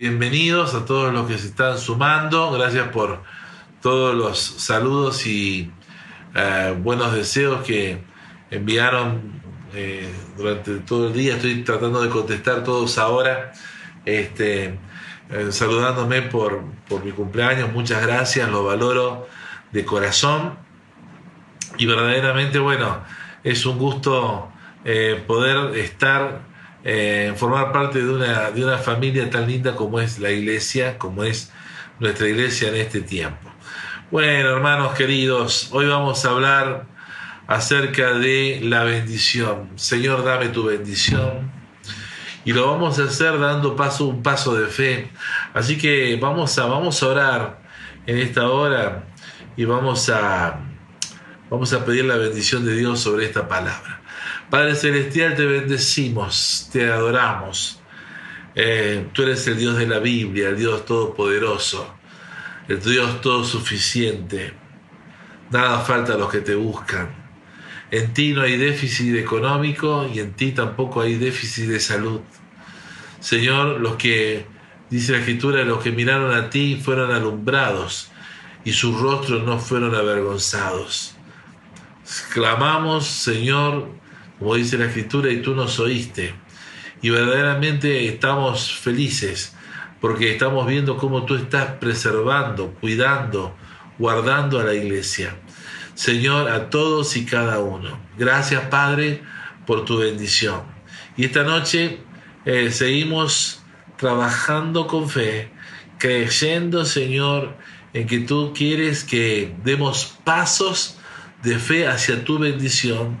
Bienvenidos 0.00 0.76
a 0.76 0.84
todos 0.84 1.12
los 1.12 1.26
que 1.26 1.36
se 1.38 1.48
están 1.48 1.76
sumando. 1.76 2.52
Gracias 2.52 2.86
por 2.90 3.20
todos 3.82 4.14
los 4.14 4.38
saludos 4.38 5.26
y 5.26 5.72
eh, 6.36 6.72
buenos 6.80 7.12
deseos 7.12 7.66
que 7.66 8.00
enviaron 8.48 9.42
eh, 9.74 10.08
durante 10.36 10.76
todo 10.78 11.08
el 11.08 11.14
día. 11.14 11.34
Estoy 11.34 11.64
tratando 11.64 12.00
de 12.00 12.10
contestar 12.10 12.62
todos 12.62 12.96
ahora. 12.96 13.52
Este, 14.04 14.78
eh, 15.30 15.48
saludándome 15.50 16.22
por, 16.22 16.62
por 16.88 17.04
mi 17.04 17.10
cumpleaños. 17.10 17.72
Muchas 17.72 18.00
gracias, 18.00 18.48
lo 18.48 18.62
valoro 18.62 19.26
de 19.72 19.84
corazón. 19.84 20.56
Y 21.76 21.86
verdaderamente, 21.86 22.60
bueno, 22.60 23.02
es 23.42 23.66
un 23.66 23.78
gusto 23.78 24.52
poder 25.26 25.76
estar 25.76 26.47
eh, 26.84 27.32
formar 27.36 27.72
parte 27.72 27.98
de 27.98 28.10
una, 28.10 28.50
de 28.50 28.64
una 28.64 28.78
familia 28.78 29.28
tan 29.30 29.46
linda 29.46 29.74
como 29.74 30.00
es 30.00 30.18
la 30.18 30.30
iglesia, 30.30 30.98
como 30.98 31.24
es 31.24 31.52
nuestra 31.98 32.28
iglesia 32.28 32.68
en 32.68 32.76
este 32.76 33.00
tiempo. 33.00 33.50
Bueno, 34.10 34.50
hermanos 34.50 34.94
queridos, 34.94 35.68
hoy 35.72 35.86
vamos 35.86 36.24
a 36.24 36.30
hablar 36.30 36.86
acerca 37.46 38.12
de 38.12 38.60
la 38.62 38.84
bendición. 38.84 39.70
Señor, 39.76 40.24
dame 40.24 40.48
tu 40.48 40.64
bendición. 40.64 41.50
Y 42.44 42.52
lo 42.52 42.70
vamos 42.70 42.98
a 42.98 43.04
hacer 43.04 43.38
dando 43.38 43.76
paso 43.76 44.06
un 44.06 44.22
paso 44.22 44.54
de 44.54 44.68
fe. 44.68 45.10
Así 45.52 45.76
que 45.76 46.16
vamos 46.16 46.58
a, 46.58 46.66
vamos 46.66 47.02
a 47.02 47.08
orar 47.08 47.62
en 48.06 48.18
esta 48.18 48.48
hora 48.48 49.04
y 49.56 49.64
vamos 49.64 50.08
a, 50.08 50.60
vamos 51.50 51.72
a 51.72 51.84
pedir 51.84 52.04
la 52.04 52.16
bendición 52.16 52.64
de 52.64 52.76
Dios 52.76 53.00
sobre 53.00 53.26
esta 53.26 53.48
palabra. 53.48 53.97
Padre 54.50 54.74
Celestial, 54.74 55.36
te 55.36 55.44
bendecimos, 55.44 56.70
te 56.72 56.90
adoramos. 56.90 57.80
Eh, 58.54 59.06
tú 59.12 59.22
eres 59.22 59.46
el 59.46 59.58
Dios 59.58 59.76
de 59.76 59.86
la 59.86 59.98
Biblia, 59.98 60.48
el 60.48 60.56
Dios 60.56 60.86
todopoderoso, 60.86 61.94
el 62.66 62.80
Dios 62.80 63.20
todo 63.20 63.44
suficiente. 63.44 64.54
Nada 65.50 65.80
falta 65.80 66.14
a 66.14 66.16
los 66.16 66.30
que 66.30 66.40
te 66.40 66.54
buscan. 66.54 67.10
En 67.90 68.14
ti 68.14 68.32
no 68.32 68.40
hay 68.40 68.56
déficit 68.56 69.16
económico 69.16 70.08
y 70.12 70.20
en 70.20 70.32
ti 70.32 70.52
tampoco 70.52 71.02
hay 71.02 71.16
déficit 71.16 71.66
de 71.66 71.80
salud. 71.80 72.20
Señor, 73.20 73.80
los 73.80 73.96
que, 73.96 74.46
dice 74.88 75.12
la 75.12 75.18
Escritura, 75.18 75.62
los 75.64 75.82
que 75.82 75.92
miraron 75.92 76.34
a 76.34 76.48
ti 76.48 76.80
fueron 76.82 77.12
alumbrados 77.12 78.10
y 78.64 78.72
sus 78.72 78.98
rostros 78.98 79.44
no 79.44 79.58
fueron 79.58 79.94
avergonzados. 79.94 81.14
Clamamos, 82.32 83.06
Señor, 83.06 83.98
como 84.38 84.54
dice 84.54 84.78
la 84.78 84.86
escritura, 84.86 85.30
y 85.30 85.42
tú 85.42 85.54
nos 85.54 85.78
oíste. 85.78 86.34
Y 87.02 87.10
verdaderamente 87.10 88.08
estamos 88.08 88.72
felices 88.72 89.54
porque 90.00 90.32
estamos 90.32 90.66
viendo 90.66 90.96
cómo 90.96 91.24
tú 91.24 91.34
estás 91.34 91.72
preservando, 91.80 92.74
cuidando, 92.80 93.56
guardando 93.98 94.60
a 94.60 94.64
la 94.64 94.74
iglesia. 94.74 95.36
Señor, 95.94 96.48
a 96.48 96.70
todos 96.70 97.16
y 97.16 97.24
cada 97.24 97.58
uno. 97.58 97.98
Gracias, 98.16 98.62
Padre, 98.66 99.22
por 99.66 99.84
tu 99.84 99.98
bendición. 99.98 100.62
Y 101.16 101.24
esta 101.24 101.42
noche 101.42 101.98
eh, 102.44 102.70
seguimos 102.70 103.62
trabajando 103.96 104.86
con 104.86 105.10
fe, 105.10 105.50
creyendo, 105.98 106.84
Señor, 106.84 107.56
en 107.92 108.06
que 108.06 108.20
tú 108.20 108.52
quieres 108.56 109.02
que 109.02 109.52
demos 109.64 110.16
pasos 110.22 110.98
de 111.42 111.58
fe 111.58 111.88
hacia 111.88 112.24
tu 112.24 112.38
bendición 112.38 113.18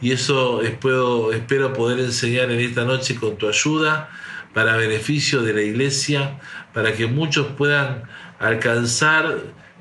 y 0.00 0.12
eso 0.12 0.62
espero, 0.62 1.72
poder 1.72 2.00
enseñar 2.00 2.50
en 2.50 2.60
esta 2.60 2.84
noche 2.84 3.16
con 3.16 3.36
tu 3.36 3.48
ayuda 3.48 4.10
para 4.52 4.76
beneficio 4.76 5.42
de 5.42 5.54
la 5.54 5.62
iglesia, 5.62 6.38
para 6.72 6.92
que 6.94 7.06
muchos 7.06 7.48
puedan 7.48 8.04
alcanzar 8.38 9.38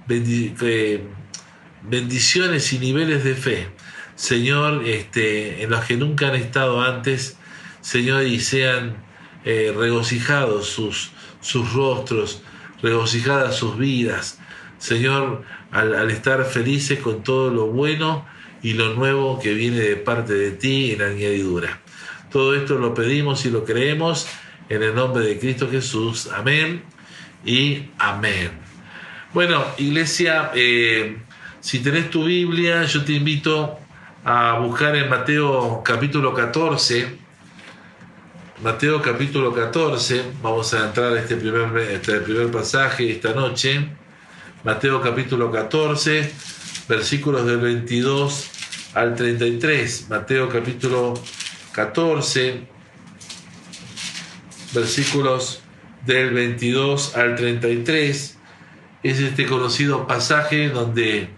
eh, 0.10 1.04
bendiciones 1.84 2.74
y 2.74 2.80
niveles 2.80 3.24
de 3.24 3.36
fe, 3.36 3.68
Señor, 4.16 4.84
este, 4.86 5.64
en 5.64 5.70
los 5.70 5.84
que 5.86 5.98
nunca 5.98 6.30
han 6.30 6.36
estado 6.36 6.82
antes, 6.82 7.38
Señor, 7.82 8.24
y 8.24 8.40
sean 8.40 8.98
eh, 9.44 9.74
regocijados 9.76 10.68
sus, 10.68 11.12
sus 11.42 11.74
rostros, 11.74 12.42
regocijadas 12.82 13.56
sus 13.58 13.78
vidas, 13.78 14.40
Señor, 14.78 15.44
al 15.72 16.10
estar 16.12 16.46
felices 16.46 17.00
con 17.00 17.24
todo 17.24 17.50
lo 17.50 17.68
bueno 17.68 18.26
y 18.66 18.74
lo 18.74 18.96
nuevo 18.96 19.40
que 19.40 19.54
viene 19.54 19.80
de 19.80 19.96
parte 19.96 20.34
de 20.34 20.50
ti 20.50 20.94
en 20.94 21.04
añadidura. 21.04 21.82
Todo 22.32 22.56
esto 22.56 22.80
lo 22.80 22.96
pedimos 22.96 23.46
y 23.46 23.52
lo 23.52 23.64
creemos 23.64 24.28
en 24.70 24.82
el 24.82 24.96
nombre 24.96 25.24
de 25.24 25.38
Cristo 25.38 25.70
Jesús. 25.70 26.32
Amén 26.36 26.82
y 27.46 27.84
amén. 28.00 28.50
Bueno, 29.36 29.64
iglesia, 29.78 30.50
eh, 30.56 31.16
si 31.60 31.78
tenés 31.78 32.10
tu 32.10 32.24
Biblia, 32.26 32.86
yo 32.86 33.06
te 33.06 33.14
invito 33.14 33.78
a 34.24 34.58
buscar 34.58 34.96
en 34.96 35.12
Mateo 35.12 35.84
capítulo 35.86 36.34
14. 36.34 37.20
Mateo 38.64 39.00
capítulo 39.00 39.54
14, 39.54 40.24
vamos 40.42 40.74
a 40.74 40.88
entrar 40.88 41.14
a 41.14 41.20
este 41.20 41.36
primer, 41.36 41.78
este 41.92 42.20
primer 42.22 42.50
pasaje 42.50 43.12
esta 43.12 43.32
noche. 43.32 43.90
Mateo 44.64 45.00
capítulo 45.00 45.52
14, 45.52 46.34
versículos 46.88 47.46
del 47.46 47.58
22 47.58 48.52
al 48.94 49.16
33, 49.16 50.08
Mateo 50.10 50.50
capítulo 50.50 51.14
14, 51.72 52.62
versículos 54.74 55.62
del 56.06 56.32
22 56.32 57.16
al 57.18 57.36
33, 57.36 58.38
es 59.04 59.20
este 59.20 59.46
conocido 59.46 60.08
pasaje 60.08 60.70
donde 60.70 61.30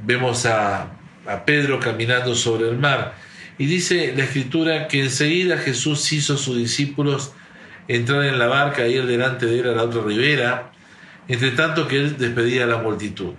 vemos 0.00 0.46
a, 0.46 0.92
a 1.26 1.44
Pedro 1.44 1.80
caminando 1.80 2.34
sobre 2.34 2.68
el 2.68 2.78
mar. 2.78 3.14
Y 3.56 3.66
dice 3.66 4.14
la 4.16 4.24
escritura 4.24 4.88
que 4.88 5.02
enseguida 5.02 5.58
Jesús 5.58 6.12
hizo 6.12 6.34
a 6.34 6.38
sus 6.38 6.56
discípulos 6.56 7.32
entrar 7.88 8.24
en 8.24 8.38
la 8.38 8.46
barca 8.46 8.84
e 8.84 8.90
ir 8.90 9.06
delante 9.06 9.46
de 9.46 9.60
él 9.60 9.68
a 9.68 9.72
la 9.72 9.84
otra 9.84 10.02
ribera, 10.02 10.72
entre 11.26 11.50
tanto 11.52 11.88
que 11.88 11.96
él 11.96 12.18
despedía 12.18 12.64
a 12.64 12.66
la 12.66 12.78
multitud. 12.78 13.34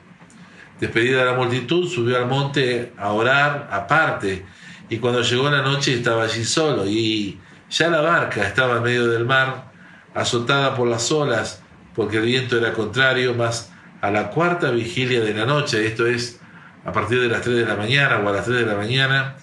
Despedida 0.80 1.20
de 1.20 1.26
la 1.26 1.34
multitud, 1.34 1.90
subió 1.90 2.18
al 2.18 2.28
monte 2.28 2.94
a 2.98 3.12
orar 3.12 3.68
aparte, 3.72 4.46
y 4.90 4.98
cuando 4.98 5.22
llegó 5.22 5.50
la 5.50 5.62
noche 5.62 5.94
estaba 5.94 6.24
allí 6.24 6.44
solo, 6.46 6.88
y 6.88 7.40
ya 7.70 7.90
la 7.90 8.02
barca 8.02 8.48
estaba 8.48 8.78
en 8.78 8.84
medio 8.84 9.08
del 9.08 9.26
mar, 9.26 9.72
azotada 10.16 10.76
por 10.76 10.88
las 10.88 11.12
olas, 11.12 11.62
porque 11.96 12.18
el 12.18 12.26
viento 12.26 12.58
era 12.58 12.74
contrario, 12.74 13.34
más 13.34 13.72
a 14.02 14.10
la 14.10 14.30
cuarta 14.30 14.72
vigilia 14.72 15.22
de 15.22 15.34
la 15.34 15.46
noche, 15.46 15.86
esto 15.86 16.08
es 16.08 16.40
a 16.86 16.92
partir 16.92 17.20
de 17.20 17.28
las 17.28 17.42
3 17.42 17.58
de 17.58 17.66
la 17.66 17.76
mañana 17.76 18.20
o 18.20 18.30
a 18.30 18.32
las 18.32 18.46
3 18.46 18.60
de 18.60 18.66
la 18.66 18.76
mañana, 18.76 19.36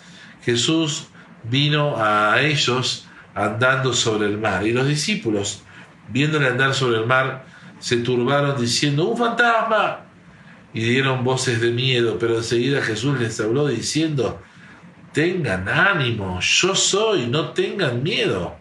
Jesús 0.43 1.09
vino 1.45 1.97
a 1.99 2.41
ellos 2.41 3.07
andando 3.35 3.93
sobre 3.93 4.27
el 4.27 4.39
mar. 4.39 4.67
Y 4.67 4.73
los 4.73 4.89
discípulos, 4.89 5.63
viéndole 6.09 6.49
andar 6.49 6.75
sobre 6.75 6.99
el 6.99 7.07
mar, 7.07 7.45
se 7.79 7.99
turbaron 7.99 8.59
diciendo, 8.59 9.07
¡un 9.07 9.19
fantasma! 9.19 10.06
Y 10.76 10.81
dieron 10.81 11.25
voces 11.25 11.62
de 11.62 11.70
miedo, 11.70 12.19
pero 12.19 12.37
enseguida 12.37 12.82
Jesús 12.82 13.19
les 13.19 13.41
habló 13.41 13.66
diciendo, 13.66 14.42
tengan 15.14 15.70
ánimo, 15.70 16.38
yo 16.42 16.75
soy, 16.75 17.28
no 17.28 17.53
tengan 17.54 18.03
miedo. 18.03 18.54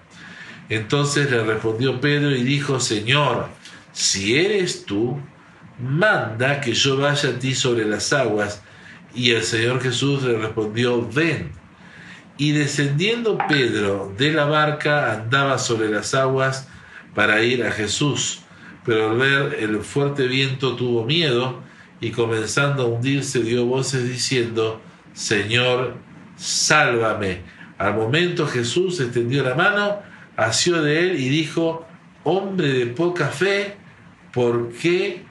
Entonces 0.69 1.29
le 1.29 1.43
respondió 1.43 1.99
Pedro 1.99 2.33
y 2.33 2.41
dijo, 2.43 2.79
Señor, 2.79 3.49
si 3.91 4.37
eres 4.37 4.85
tú, 4.85 5.19
manda 5.77 6.61
que 6.61 6.71
yo 6.71 6.95
vaya 6.95 7.31
a 7.31 7.37
ti 7.37 7.53
sobre 7.53 7.83
las 7.83 8.13
aguas. 8.13 8.63
Y 9.13 9.31
el 9.31 9.43
Señor 9.43 9.81
Jesús 9.81 10.23
le 10.23 10.37
respondió, 10.37 11.05
ven. 11.05 11.51
Y 12.37 12.53
descendiendo 12.53 13.37
Pedro 13.49 14.13
de 14.17 14.31
la 14.31 14.45
barca 14.45 15.11
andaba 15.11 15.59
sobre 15.59 15.89
las 15.89 16.13
aguas 16.13 16.69
para 17.13 17.43
ir 17.43 17.65
a 17.65 17.73
Jesús. 17.73 18.39
Pero 18.85 19.11
al 19.11 19.17
ver 19.17 19.57
el 19.59 19.81
fuerte 19.81 20.27
viento 20.27 20.77
tuvo 20.77 21.03
miedo 21.03 21.65
y 22.01 22.11
comenzando 22.11 22.83
a 22.83 22.85
hundirse 22.87 23.41
dio 23.41 23.65
voces 23.65 24.07
diciendo, 24.07 24.81
Señor, 25.13 25.95
sálvame. 26.35 27.41
Al 27.77 27.95
momento 27.95 28.47
Jesús 28.47 28.99
extendió 28.99 29.43
la 29.43 29.55
mano, 29.55 29.99
asió 30.35 30.81
de 30.81 30.99
él 30.99 31.19
y 31.19 31.29
dijo, 31.29 31.85
hombre 32.23 32.69
de 32.69 32.85
poca 32.87 33.27
fe, 33.27 33.75
¿por 34.33 34.71
qué 34.73 35.23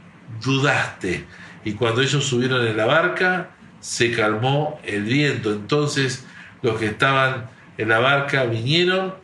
dudaste? 0.43 1.25
Y 1.64 1.72
cuando 1.72 2.02
ellos 2.02 2.25
subieron 2.25 2.66
en 2.66 2.76
la 2.76 2.87
barca, 2.87 3.50
se 3.81 4.12
calmó 4.12 4.81
el 4.84 5.05
viento. 5.05 5.52
Entonces 5.52 6.26
los 6.62 6.78
que 6.78 6.87
estaban 6.87 7.50
en 7.76 7.88
la 7.88 7.99
barca 7.99 8.44
vinieron 8.44 9.14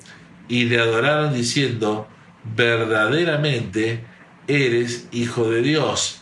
y 0.49 0.65
le 0.65 0.81
adoraron 0.81 1.33
diciendo, 1.33 2.09
verdaderamente 2.57 4.05
eres 4.49 5.09
hijo 5.13 5.49
de 5.51 5.63
Dios. 5.63 6.20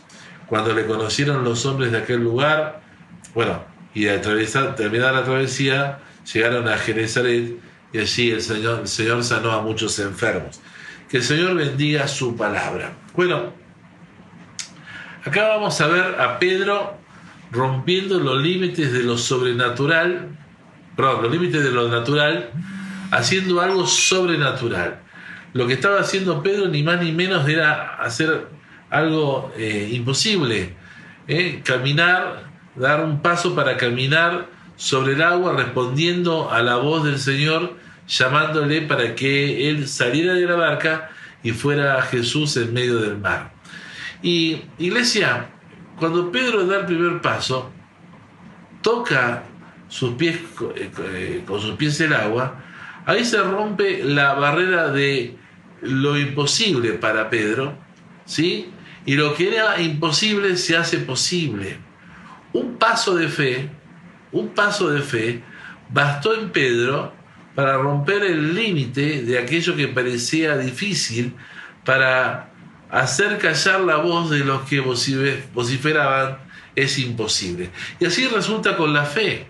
Cuando 0.49 0.73
le 0.73 0.87
conocieron 0.87 1.43
los 1.43 1.65
hombres 1.67 1.91
de 1.91 1.99
aquel 1.99 2.21
lugar, 2.21 2.81
bueno, 3.35 3.63
y 3.93 4.07
atravesar, 4.07 4.75
terminar 4.75 5.13
la 5.13 5.23
travesía, 5.23 5.99
llegaron 6.33 6.67
a 6.67 6.77
Genezaret 6.77 7.55
y 7.93 7.97
allí 7.99 8.31
el 8.31 8.41
Señor, 8.41 8.79
el 8.81 8.87
Señor 8.87 9.23
sanó 9.23 9.51
a 9.51 9.61
muchos 9.61 9.99
enfermos. 9.99 10.59
Que 11.07 11.17
el 11.17 11.23
Señor 11.23 11.55
bendiga 11.55 12.07
su 12.07 12.35
palabra. 12.35 12.93
Bueno, 13.15 13.53
acá 15.23 15.49
vamos 15.49 15.79
a 15.81 15.87
ver 15.87 16.19
a 16.19 16.39
Pedro 16.39 16.97
rompiendo 17.51 18.19
los 18.19 18.41
límites 18.41 18.91
de 18.91 19.03
lo 19.03 19.17
sobrenatural, 19.17 20.29
perdón, 20.95 21.23
los 21.23 21.31
límites 21.31 21.63
de 21.63 21.71
lo 21.71 21.89
natural, 21.89 22.49
haciendo 23.11 23.61
algo 23.61 23.85
sobrenatural. 23.85 24.99
Lo 25.53 25.67
que 25.67 25.73
estaba 25.73 25.99
haciendo 25.99 26.41
Pedro 26.41 26.67
ni 26.67 26.83
más 26.83 27.01
ni 27.01 27.11
menos 27.11 27.47
era 27.47 27.95
hacer 27.95 28.47
algo 28.89 29.51
eh, 29.57 29.89
imposible, 29.91 30.75
¿eh? 31.27 31.61
caminar, 31.63 32.49
dar 32.75 33.03
un 33.03 33.21
paso 33.21 33.55
para 33.55 33.77
caminar 33.77 34.47
sobre 34.75 35.13
el 35.13 35.21
agua 35.21 35.53
respondiendo 35.55 36.49
a 36.51 36.61
la 36.61 36.77
voz 36.77 37.03
del 37.03 37.19
Señor, 37.19 37.77
llamándole 38.07 38.81
para 38.81 39.13
que 39.15 39.69
él 39.69 39.87
saliera 39.87 40.33
de 40.33 40.45
la 40.45 40.55
barca 40.55 41.09
y 41.43 41.51
fuera 41.51 41.97
a 41.97 42.01
Jesús 42.01 42.57
en 42.57 42.73
medio 42.73 42.97
del 42.99 43.17
mar. 43.17 43.51
Y 44.21 44.61
iglesia, 44.77 45.49
cuando 45.97 46.31
Pedro 46.31 46.65
da 46.65 46.79
el 46.79 46.85
primer 46.85 47.21
paso, 47.21 47.71
toca 48.81 49.43
sus 49.87 50.13
pies 50.15 50.39
eh, 50.75 51.43
con 51.45 51.59
sus 51.59 51.75
pies 51.75 51.99
el 52.01 52.13
agua, 52.13 52.63
ahí 53.05 53.23
se 53.25 53.41
rompe 53.41 54.03
la 54.03 54.33
barrera 54.33 54.89
de 54.91 55.35
lo 55.81 56.17
imposible 56.17 56.93
para 56.93 57.29
Pedro, 57.29 57.77
¿sí? 58.25 58.69
Y 59.09 59.15
lo 59.15 59.33
que 59.33 59.47
era 59.47 59.81
imposible 59.81 60.55
se 60.55 60.77
hace 60.77 60.99
posible. 60.99 61.79
Un 62.53 62.77
paso 62.77 63.15
de 63.15 63.27
fe, 63.27 63.67
un 64.31 64.49
paso 64.49 64.91
de 64.91 65.01
fe, 65.01 65.41
bastó 65.89 66.35
en 66.35 66.51
Pedro 66.51 67.11
para 67.55 67.79
romper 67.79 68.21
el 68.21 68.53
límite 68.53 69.23
de 69.23 69.39
aquello 69.39 69.75
que 69.75 69.87
parecía 69.87 70.55
difícil, 70.57 71.33
para 71.83 72.51
hacer 72.91 73.39
callar 73.39 73.79
la 73.79 73.95
voz 73.95 74.29
de 74.29 74.45
los 74.45 74.61
que 74.69 74.79
vociferaban 74.79 76.37
es 76.75 76.99
imposible. 76.99 77.71
Y 77.99 78.05
así 78.05 78.27
resulta 78.27 78.77
con 78.77 78.93
la 78.93 79.05
fe. 79.05 79.47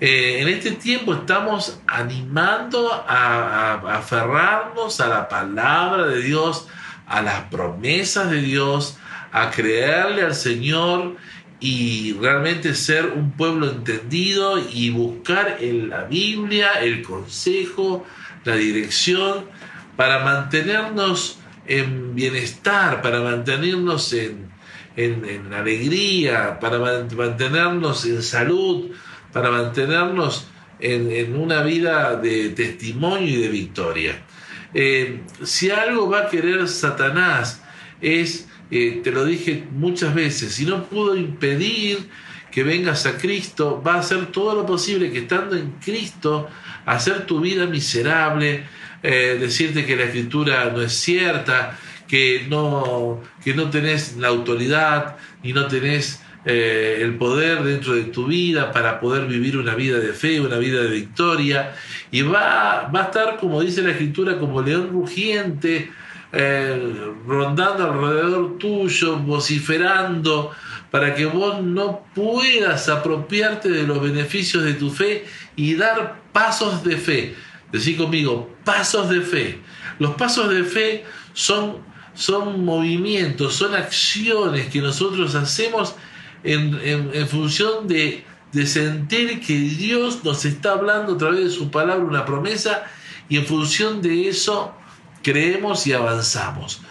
Eh, 0.00 0.40
en 0.40 0.48
este 0.48 0.72
tiempo 0.72 1.14
estamos 1.14 1.80
animando 1.86 2.92
a, 2.92 3.74
aferrarnos 3.96 5.00
a 5.00 5.06
la 5.06 5.28
palabra 5.28 6.08
de 6.08 6.20
Dios, 6.20 6.66
a 7.06 7.22
las 7.22 7.42
promesas 7.44 8.30
de 8.30 8.40
Dios, 8.40 8.96
a 9.32 9.50
creerle 9.50 10.22
al 10.22 10.34
Señor 10.34 11.16
y 11.60 12.14
realmente 12.14 12.74
ser 12.74 13.06
un 13.06 13.32
pueblo 13.32 13.70
entendido 13.70 14.58
y 14.58 14.90
buscar 14.90 15.58
en 15.60 15.90
la 15.90 16.04
Biblia 16.04 16.80
el 16.80 17.02
consejo, 17.02 18.04
la 18.44 18.56
dirección 18.56 19.46
para 19.96 20.24
mantenernos 20.24 21.38
en 21.66 22.14
bienestar, 22.14 23.02
para 23.02 23.20
mantenernos 23.20 24.12
en, 24.12 24.50
en 24.96 25.52
alegría, 25.52 26.58
para 26.58 26.78
mantenernos 26.78 28.04
en 28.04 28.22
salud, 28.22 28.90
para 29.32 29.50
mantenernos 29.50 30.48
en, 30.82 31.36
una 31.36 31.62
vida 31.62 32.16
de 32.16 32.50
testimonio 32.50 33.28
y 33.28 33.36
de 33.36 33.48
victoria. 33.48 34.22
Eh, 34.74 35.20
si 35.42 35.70
algo 35.70 36.08
va 36.08 36.22
a 36.22 36.28
querer 36.28 36.66
Satanás 36.68 37.62
es, 38.00 38.48
eh, 38.70 39.00
te 39.02 39.10
lo 39.10 39.24
dije 39.24 39.64
muchas 39.70 40.14
veces, 40.14 40.54
si 40.54 40.64
no 40.64 40.84
pudo 40.84 41.16
impedir 41.16 42.08
que 42.50 42.62
vengas 42.62 43.06
a 43.06 43.16
Cristo, 43.16 43.82
va 43.84 43.94
a 43.94 44.00
hacer 44.00 44.26
todo 44.26 44.54
lo 44.54 44.66
posible 44.66 45.10
que 45.10 45.20
estando 45.20 45.56
en 45.56 45.72
Cristo, 45.82 46.48
hacer 46.84 47.26
tu 47.26 47.40
vida 47.40 47.66
miserable, 47.66 48.64
eh, 49.02 49.38
decirte 49.40 49.86
que 49.86 49.96
la 49.96 50.04
escritura 50.04 50.70
no 50.70 50.82
es 50.82 50.92
cierta, 50.92 51.78
que 52.06 52.46
no, 52.48 53.22
que 53.42 53.54
no 53.54 53.70
tenés 53.70 54.16
la 54.18 54.28
autoridad 54.28 55.16
y 55.42 55.54
no 55.54 55.66
tenés 55.66 56.20
eh, 56.44 56.98
el 57.00 57.16
poder 57.16 57.62
dentro 57.62 57.94
de 57.94 58.04
tu 58.04 58.26
vida 58.26 58.72
para 58.72 58.98
poder 58.98 59.26
vivir 59.26 59.56
una 59.56 59.74
vida 59.74 59.98
de 59.98 60.12
fe, 60.12 60.40
una 60.40 60.58
vida 60.58 60.82
de 60.82 60.90
victoria. 60.90 61.74
Y 62.10 62.22
va, 62.22 62.90
va 62.94 63.00
a 63.00 63.04
estar, 63.04 63.36
como 63.38 63.60
dice 63.60 63.82
la 63.82 63.90
escritura, 63.90 64.38
como 64.38 64.60
león 64.60 64.88
rugiente, 64.90 65.90
eh, 66.32 67.12
rondando 67.26 67.84
alrededor 67.84 68.58
tuyo, 68.58 69.18
vociferando, 69.18 70.50
para 70.90 71.14
que 71.14 71.26
vos 71.26 71.62
no 71.62 72.04
puedas 72.14 72.88
apropiarte 72.88 73.68
de 73.68 73.82
los 73.84 74.02
beneficios 74.02 74.64
de 74.64 74.74
tu 74.74 74.90
fe 74.90 75.24
y 75.56 75.74
dar 75.74 76.22
pasos 76.32 76.82
de 76.84 76.96
fe. 76.96 77.34
Decí 77.70 77.94
conmigo, 77.96 78.50
pasos 78.64 79.08
de 79.10 79.20
fe. 79.20 79.58
Los 79.98 80.14
pasos 80.14 80.50
de 80.50 80.64
fe 80.64 81.04
son, 81.34 81.78
son 82.14 82.64
movimientos, 82.64 83.54
son 83.54 83.74
acciones 83.74 84.66
que 84.68 84.80
nosotros 84.80 85.34
hacemos 85.34 85.94
en, 86.44 87.28
función 87.28 87.88
de, 87.88 88.24
sentir 88.66 89.40
que 89.40 89.54
Dios 89.54 90.24
nos 90.24 90.44
está 90.44 90.72
hablando 90.72 91.14
a 91.14 91.18
través 91.18 91.40
de 91.40 91.50
su 91.50 91.70
palabra 91.70 92.04
una 92.04 92.24
promesa 92.24 92.84
y 93.28 93.38
en 93.38 93.46
función 93.46 94.02
de 94.02 94.28
eso 94.28 94.74
creemos 95.22 95.86
y 95.86 95.92
avanzamos. 95.92 96.82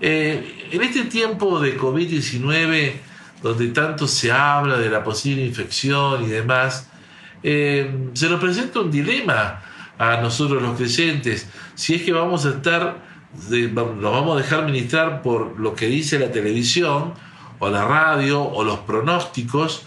Eh, 0.00 0.68
en 0.70 0.82
este 0.82 1.04
tiempo 1.04 1.58
de 1.58 1.76
COVID-19, 1.76 2.92
donde 3.42 3.68
tanto 3.68 4.06
se 4.06 4.30
habla 4.30 4.78
de 4.78 4.90
la 4.90 5.02
posible 5.02 5.44
infección 5.44 6.24
y 6.24 6.28
demás, 6.28 6.88
eh, 7.42 8.10
se 8.12 8.28
nos 8.28 8.40
presenta 8.40 8.80
un 8.80 8.90
dilema 8.90 9.62
a 9.98 10.20
nosotros 10.20 10.62
los 10.62 10.76
creyentes, 10.76 11.48
si 11.74 11.96
es 11.96 12.02
que 12.02 12.12
vamos 12.12 12.46
a 12.46 12.50
estar, 12.50 13.02
nos 13.50 14.00
vamos 14.00 14.36
a 14.36 14.42
dejar 14.42 14.64
ministrar 14.64 15.22
por 15.22 15.58
lo 15.58 15.74
que 15.74 15.86
dice 15.86 16.18
la 16.18 16.30
televisión, 16.30 17.14
o 17.58 17.68
la 17.68 17.84
radio 17.86 18.42
o 18.42 18.64
los 18.64 18.78
pronósticos, 18.80 19.84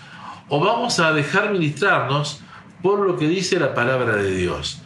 o 0.50 0.60
vamos 0.60 1.00
a 1.00 1.14
dejar 1.14 1.52
ministrarnos 1.52 2.42
por 2.82 3.00
lo 3.00 3.18
que 3.18 3.28
dice 3.28 3.60
la 3.60 3.74
palabra 3.74 4.16
de 4.16 4.36
Dios. 4.36 4.82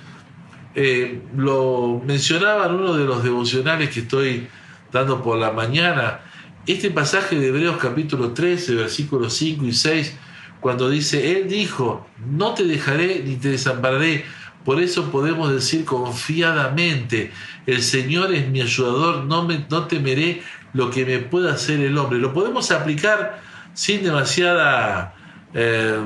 Eh, 0.75 1.21
lo 1.35 2.01
mencionaba 2.05 2.65
en 2.65 2.75
uno 2.75 2.93
de 2.93 3.05
los 3.05 3.23
devocionales 3.23 3.89
que 3.89 4.01
estoy 4.01 4.47
dando 4.91 5.21
por 5.23 5.37
la 5.37 5.51
mañana, 5.51 6.19
este 6.67 6.89
pasaje 6.89 7.39
de 7.39 7.47
Hebreos 7.47 7.77
capítulo 7.77 8.33
13, 8.33 8.75
versículos 8.75 9.33
5 9.33 9.65
y 9.65 9.73
6, 9.73 10.17
cuando 10.59 10.89
dice, 10.89 11.37
Él 11.37 11.47
dijo, 11.47 12.07
no 12.25 12.53
te 12.55 12.63
dejaré 12.63 13.21
ni 13.23 13.35
te 13.35 13.49
desampararé. 13.49 14.25
Por 14.63 14.81
eso 14.81 15.11
podemos 15.11 15.51
decir 15.51 15.85
confiadamente, 15.85 17.31
el 17.67 17.83
Señor 17.83 18.33
es 18.33 18.47
mi 18.49 18.61
ayudador, 18.61 19.25
no, 19.25 19.43
me, 19.43 19.63
no 19.69 19.85
temeré 19.85 20.41
lo 20.75 20.91
que 20.91 21.05
me 21.05 21.19
pueda 21.19 21.53
hacer 21.53 21.79
el 21.79 21.97
hombre. 21.97 22.19
Lo 22.19 22.33
podemos 22.33 22.69
aplicar 22.69 23.41
sin 23.73 24.03
demasiada 24.03 25.15
eh, 25.53 25.97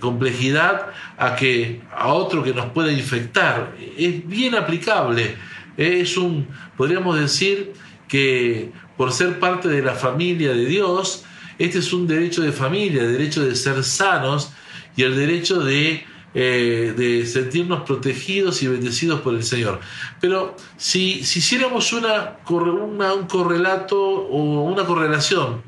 complejidad 0.00 0.86
a, 1.18 1.36
que, 1.36 1.82
a 1.94 2.08
otro 2.08 2.42
que 2.42 2.54
nos 2.54 2.66
pueda 2.72 2.90
infectar. 2.90 3.74
Es 3.98 4.26
bien 4.26 4.54
aplicable. 4.54 5.36
Es 5.76 6.16
un, 6.16 6.48
podríamos 6.76 7.20
decir 7.20 7.74
que 8.08 8.72
por 8.96 9.12
ser 9.12 9.38
parte 9.38 9.68
de 9.68 9.82
la 9.82 9.94
familia 9.94 10.52
de 10.52 10.64
Dios, 10.64 11.24
este 11.58 11.78
es 11.78 11.92
un 11.92 12.06
derecho 12.06 12.40
de 12.40 12.52
familia, 12.52 13.02
el 13.02 13.12
derecho 13.12 13.44
de 13.44 13.54
ser 13.54 13.84
sanos 13.84 14.52
y 14.96 15.02
el 15.02 15.16
derecho 15.16 15.60
de 15.60 16.04
eh, 16.40 16.94
de 16.96 17.26
sentirnos 17.26 17.82
protegidos 17.82 18.62
y 18.62 18.68
bendecidos 18.68 19.22
por 19.22 19.34
el 19.34 19.42
Señor. 19.42 19.80
Pero 20.20 20.54
si, 20.76 21.24
si 21.24 21.40
hiciéramos 21.40 21.92
una, 21.92 22.36
un 22.48 23.26
correlato 23.26 24.00
o 24.00 24.62
una 24.62 24.84
correlación 24.84 25.62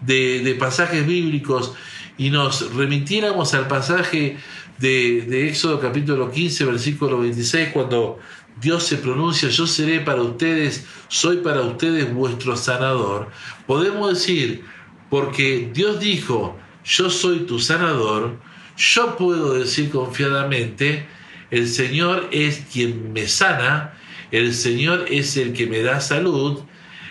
de, 0.00 0.56
pasajes 0.60 1.04
bíblicos 1.04 1.74
y 2.18 2.30
nos 2.30 2.72
remitiéramos 2.72 3.52
al 3.54 3.66
pasaje 3.66 4.36
de, 4.78 5.22
de, 5.22 5.48
Éxodo 5.48 5.80
capítulo 5.80 6.30
15, 6.30 6.66
versículo 6.66 7.18
26, 7.18 7.70
cuando 7.72 8.20
Dios 8.60 8.84
se 8.84 8.98
pronuncia, 8.98 9.48
yo 9.48 9.66
seré 9.66 9.98
para 9.98 10.22
ustedes, 10.22 10.86
soy 11.08 11.38
para 11.38 11.62
ustedes 11.62 12.14
vuestro 12.14 12.56
sanador, 12.56 13.28
podemos 13.66 14.10
decir, 14.10 14.64
porque 15.10 15.68
Dios 15.74 15.98
dijo, 15.98 16.56
yo 16.84 17.10
soy 17.10 17.40
tu 17.40 17.58
sanador, 17.58 18.38
yo 18.76 19.16
puedo 19.16 19.54
decir 19.54 19.90
confiadamente, 19.90 21.06
el 21.50 21.68
Señor 21.68 22.28
es 22.32 22.64
quien 22.72 23.12
me 23.12 23.28
sana, 23.28 23.94
el 24.30 24.54
Señor 24.54 25.06
es 25.10 25.36
el 25.36 25.52
que 25.52 25.66
me 25.66 25.82
da 25.82 26.00
salud, 26.00 26.62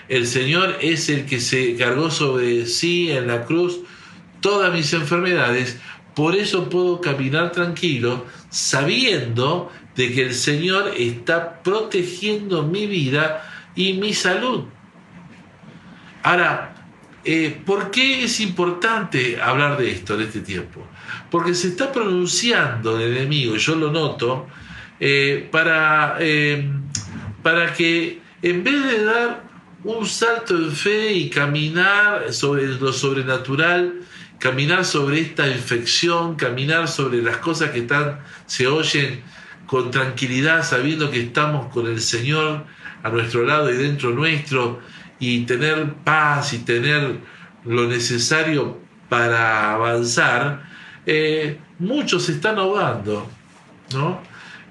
el 0.10 0.28
Señor 0.28 0.78
es 0.82 1.10
el 1.10 1.26
que 1.26 1.40
se 1.40 1.76
cargó 1.76 2.10
sobre 2.10 2.66
sí 2.66 3.12
en 3.12 3.28
la 3.28 3.46
cruz 3.46 3.80
todas 4.42 4.74
mis 4.74 4.92
enfermedades, 4.94 5.80
por 6.16 6.36
eso 6.36 6.70
puedo 6.70 7.00
caminar 7.00 7.52
tranquilo 7.52 8.26
sabiendo 8.50 9.72
de 9.96 10.12
que 10.14 10.24
el 10.24 10.34
Señor 10.34 10.94
está 10.98 11.62
protegiendo 11.62 12.64
mi 12.64 12.88
vida 12.88 13.48
y 13.76 13.94
mi 13.94 14.14
salud. 14.14 14.66
Ahora, 16.24 16.71
eh, 17.24 17.62
¿por 17.66 17.92
qué 17.92 18.24
es 18.24 18.40
importante 18.40 19.42
hablar 19.42 19.78
de 19.78 19.92
esto 19.92 20.16
en 20.16 20.22
este 20.22 20.42
tiempo? 20.42 20.86
porque 21.32 21.56
se 21.56 21.70
está 21.70 21.92
pronunciando 21.92 23.00
el 23.00 23.16
enemigo, 23.16 23.56
yo 23.56 23.76
lo 23.76 23.90
noto, 23.90 24.48
eh, 25.00 25.48
para, 25.50 26.18
eh, 26.20 26.70
para 27.42 27.74
que 27.74 28.22
en 28.42 28.64
vez 28.64 28.84
de 28.84 29.04
dar 29.06 29.44
un 29.84 30.06
salto 30.06 30.56
en 30.56 30.72
fe 30.72 31.14
y 31.14 31.30
caminar 31.30 32.34
sobre 32.34 32.68
lo 32.68 32.92
sobrenatural, 32.92 34.02
caminar 34.40 34.84
sobre 34.84 35.22
esta 35.22 35.48
infección, 35.48 36.36
caminar 36.36 36.88
sobre 36.88 37.22
las 37.22 37.38
cosas 37.38 37.72
que 37.72 37.80
están, 37.80 38.20
se 38.46 38.68
oyen 38.68 39.22
con 39.66 39.90
tranquilidad, 39.90 40.64
sabiendo 40.64 41.10
que 41.10 41.22
estamos 41.22 41.72
con 41.72 41.88
el 41.88 42.02
Señor 42.02 42.66
a 43.04 43.10
nuestro 43.10 43.46
lado 43.46 43.72
y 43.72 43.78
dentro 43.78 44.12
nuestro, 44.12 44.82
y 45.22 45.42
tener 45.42 45.94
paz 46.04 46.52
y 46.52 46.58
tener 46.58 47.20
lo 47.64 47.88
necesario 47.88 48.80
para 49.08 49.74
avanzar, 49.74 50.64
eh, 51.06 51.60
muchos 51.78 52.24
se 52.24 52.34
están 52.34 52.58
ahogando, 52.58 53.30
¿no? 53.94 54.20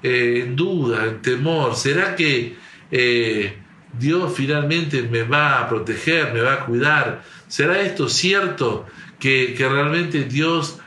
Eh, 0.02 0.42
en 0.44 0.56
duda, 0.56 1.06
en 1.06 1.22
temor. 1.22 1.76
¿Será 1.76 2.16
que 2.16 2.56
eh, 2.90 3.58
Dios 3.96 4.32
finalmente 4.34 5.02
me 5.02 5.22
va 5.22 5.60
a 5.60 5.68
proteger, 5.68 6.34
me 6.34 6.40
va 6.40 6.54
a 6.54 6.66
cuidar? 6.66 7.22
¿Será 7.46 7.80
esto 7.80 8.08
cierto 8.08 8.86
que, 9.20 9.54
realmente 9.56 10.24
Dios, 10.24 10.80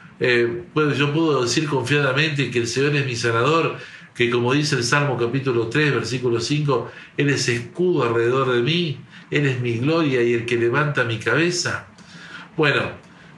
pues 0.74 0.98
yo 0.98 1.13
puedo 1.13 1.43
decir 1.43 1.67
confiadamente 1.67 2.50
que 2.50 2.60
el 2.60 2.67
Señor 2.67 2.96
es 2.96 3.05
mi 3.05 3.15
sanador, 3.15 3.77
que 4.15 4.29
como 4.29 4.53
dice 4.53 4.75
el 4.75 4.84
Salmo 4.84 5.17
capítulo 5.17 5.67
3, 5.67 5.96
versículo 5.96 6.39
5, 6.39 6.91
Él 7.17 7.29
es 7.29 7.48
escudo 7.50 8.03
alrededor 8.03 8.51
de 8.53 8.62
mí, 8.62 9.00
Él 9.32 9.46
es 9.48 9.60
mi 9.60 9.77
gloria 9.77 10.22
y 10.22 10.34
el 10.34 10.46
que 10.46 10.58
levanta 10.58 11.03
mi 11.03 11.17
cabeza? 11.17 11.88
Bueno, 12.55 12.91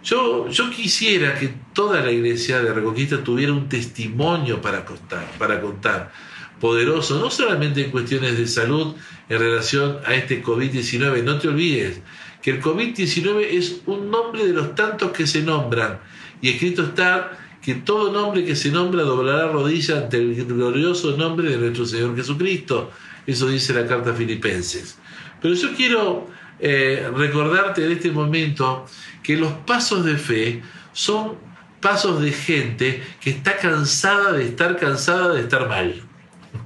yo, 0.04 0.50
yo 0.50 0.70
quisiera 0.70 1.40
que 1.40 1.54
toda 1.74 2.02
la 2.02 2.12
iglesia 2.12 2.62
de 2.62 2.74
Reconquista 2.74 3.24
tuviera 3.24 3.54
un 3.54 3.70
testimonio 3.70 4.62
para 4.62 4.86
contar, 4.86 5.26
para 5.40 5.62
contar, 5.62 6.12
poderoso, 6.60 7.20
no 7.20 7.30
solamente 7.30 7.84
en 7.84 7.92
cuestiones 7.92 8.38
de 8.38 8.48
salud 8.48 8.96
en 9.30 9.40
relación 9.40 9.98
a 10.06 10.14
este 10.14 10.44
COVID-19. 10.44 11.24
No 11.24 11.40
te 11.40 11.48
olvides 11.48 12.02
que 12.42 12.52
el 12.52 12.62
COVID-19 12.62 13.48
es 13.50 13.82
un 13.86 14.12
nombre 14.12 14.46
de 14.46 14.54
los 14.54 14.76
tantos 14.76 15.12
que 15.12 15.26
se 15.26 15.42
nombran. 15.42 16.00
Y 16.42 16.50
escrito 16.50 16.84
está 16.84 17.38
que 17.66 17.74
todo 17.74 18.14
nombre 18.14 18.46
que 18.46 18.56
se 18.56 18.70
nombra 18.70 19.02
doblará 19.02 19.48
rodilla 19.48 19.98
ante 19.98 20.18
el 20.18 20.46
glorioso 20.46 21.18
nombre 21.18 21.50
de 21.50 21.58
nuestro 21.58 21.88
Señor 21.88 22.16
Jesucristo. 22.16 22.92
Eso 23.26 23.48
dice 23.48 23.74
la 23.74 23.88
carta 23.88 24.12
a 24.12 24.14
Filipenses. 24.14 25.00
Pero 25.42 25.56
yo 25.56 25.74
quiero 25.76 26.30
eh, 26.60 27.10
recordarte 27.16 27.84
en 27.84 27.94
este 27.94 28.12
momento 28.12 28.86
que 29.24 29.36
los 29.36 29.52
pasos 29.52 30.06
de 30.06 30.16
fe 30.16 30.62
son 30.94 31.38
pasos 31.82 32.22
de 32.22 32.32
gente 32.32 33.04
que 33.20 33.32
está 33.32 33.58
cansada 33.58 34.34
de 34.34 34.46
estar 34.46 34.78
cansada 34.78 35.34
de 35.34 35.42
estar 35.42 35.68
mal. 35.68 36.04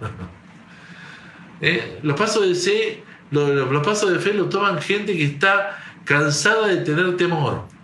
¿Eh? 1.61 1.99
los, 2.03 2.19
pasos 2.19 2.45
de 2.45 2.55
fe, 2.55 3.03
los, 3.31 3.85
pasos 3.85 4.11
de 4.11 4.19
fe 4.19 4.33
lo 4.33 4.49
toman 4.49 4.81
gente 4.81 5.15
que 5.15 5.23
está 5.23 5.81
cansada 6.03 6.67
de 6.67 6.77
tener 6.77 7.15
temor. 7.15 7.78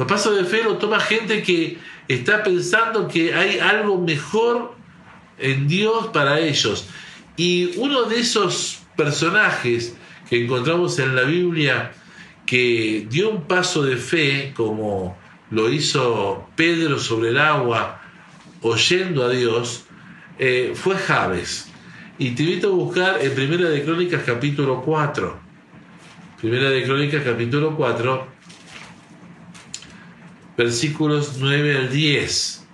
Los 0.00 0.08
pasos 0.08 0.34
de 0.34 0.44
fe 0.46 0.64
lo 0.64 0.78
toma 0.78 0.98
gente 0.98 1.42
que 1.42 1.76
está 2.08 2.42
pensando 2.42 3.06
que 3.06 3.34
hay 3.34 3.58
algo 3.58 4.00
mejor 4.00 4.74
en 5.36 5.68
Dios 5.68 6.06
para 6.06 6.40
ellos. 6.40 6.88
Y 7.36 7.76
uno 7.76 8.04
de 8.04 8.20
esos 8.20 8.80
personajes 8.96 9.94
que 10.30 10.42
encontramos 10.42 10.98
en 11.00 11.14
la 11.14 11.24
Biblia 11.24 11.92
que 12.46 13.06
dio 13.10 13.28
un 13.28 13.42
paso 13.42 13.82
de 13.82 13.98
fe, 13.98 14.54
como 14.56 15.18
lo 15.50 15.70
hizo 15.70 16.48
Pedro 16.56 16.98
sobre 16.98 17.28
el 17.28 17.38
agua, 17.38 18.00
oyendo 18.62 19.26
a 19.26 19.28
Dios, 19.28 19.84
eh, 20.38 20.72
fue 20.74 20.96
Javes. 20.96 21.70
Y 22.18 22.30
te 22.30 22.44
invito 22.44 22.68
a 22.68 22.74
buscar 22.74 23.18
en 23.20 23.34
Primera 23.34 23.68
de 23.68 23.84
Crónicas 23.84 24.22
capítulo 24.24 24.80
4. 24.80 25.38
Primera 26.40 26.70
de 26.70 26.84
Crónicas 26.84 27.22
capítulo 27.22 27.76
4, 27.76 28.39
versículos 30.60 31.38
9 31.38 31.76
al 31.78 31.90
10. 31.90 32.66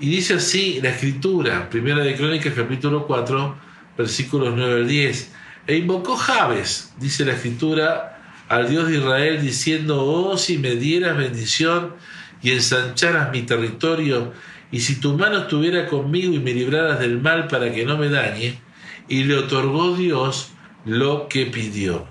Y 0.00 0.08
dice 0.08 0.34
así 0.34 0.80
la 0.82 0.88
escritura, 0.88 1.70
Primera 1.70 2.02
de 2.02 2.16
Crónicas 2.16 2.52
capítulo 2.52 3.06
4, 3.06 3.56
versículos 3.96 4.54
9 4.56 4.80
al 4.80 4.88
10. 4.88 5.32
E 5.68 5.76
invocó 5.76 6.16
Jabes, 6.16 6.92
dice 6.98 7.24
la 7.24 7.34
escritura, 7.34 8.42
al 8.48 8.68
Dios 8.68 8.88
de 8.88 8.96
Israel, 8.96 9.40
diciendo, 9.40 10.04
oh, 10.04 10.36
si 10.36 10.58
me 10.58 10.74
dieras 10.74 11.16
bendición 11.16 11.94
y 12.42 12.50
ensancharas 12.50 13.30
mi 13.30 13.42
territorio, 13.42 14.32
y 14.72 14.80
si 14.80 14.96
tu 14.96 15.16
mano 15.16 15.42
estuviera 15.42 15.86
conmigo 15.86 16.34
y 16.34 16.40
me 16.40 16.54
libraras 16.54 16.98
del 16.98 17.20
mal 17.20 17.46
para 17.46 17.72
que 17.72 17.84
no 17.86 17.96
me 17.96 18.08
dañe, 18.08 18.58
y 19.06 19.22
le 19.22 19.36
otorgó 19.36 19.96
Dios 19.96 20.50
lo 20.84 21.28
que 21.28 21.46
pidió. 21.46 22.04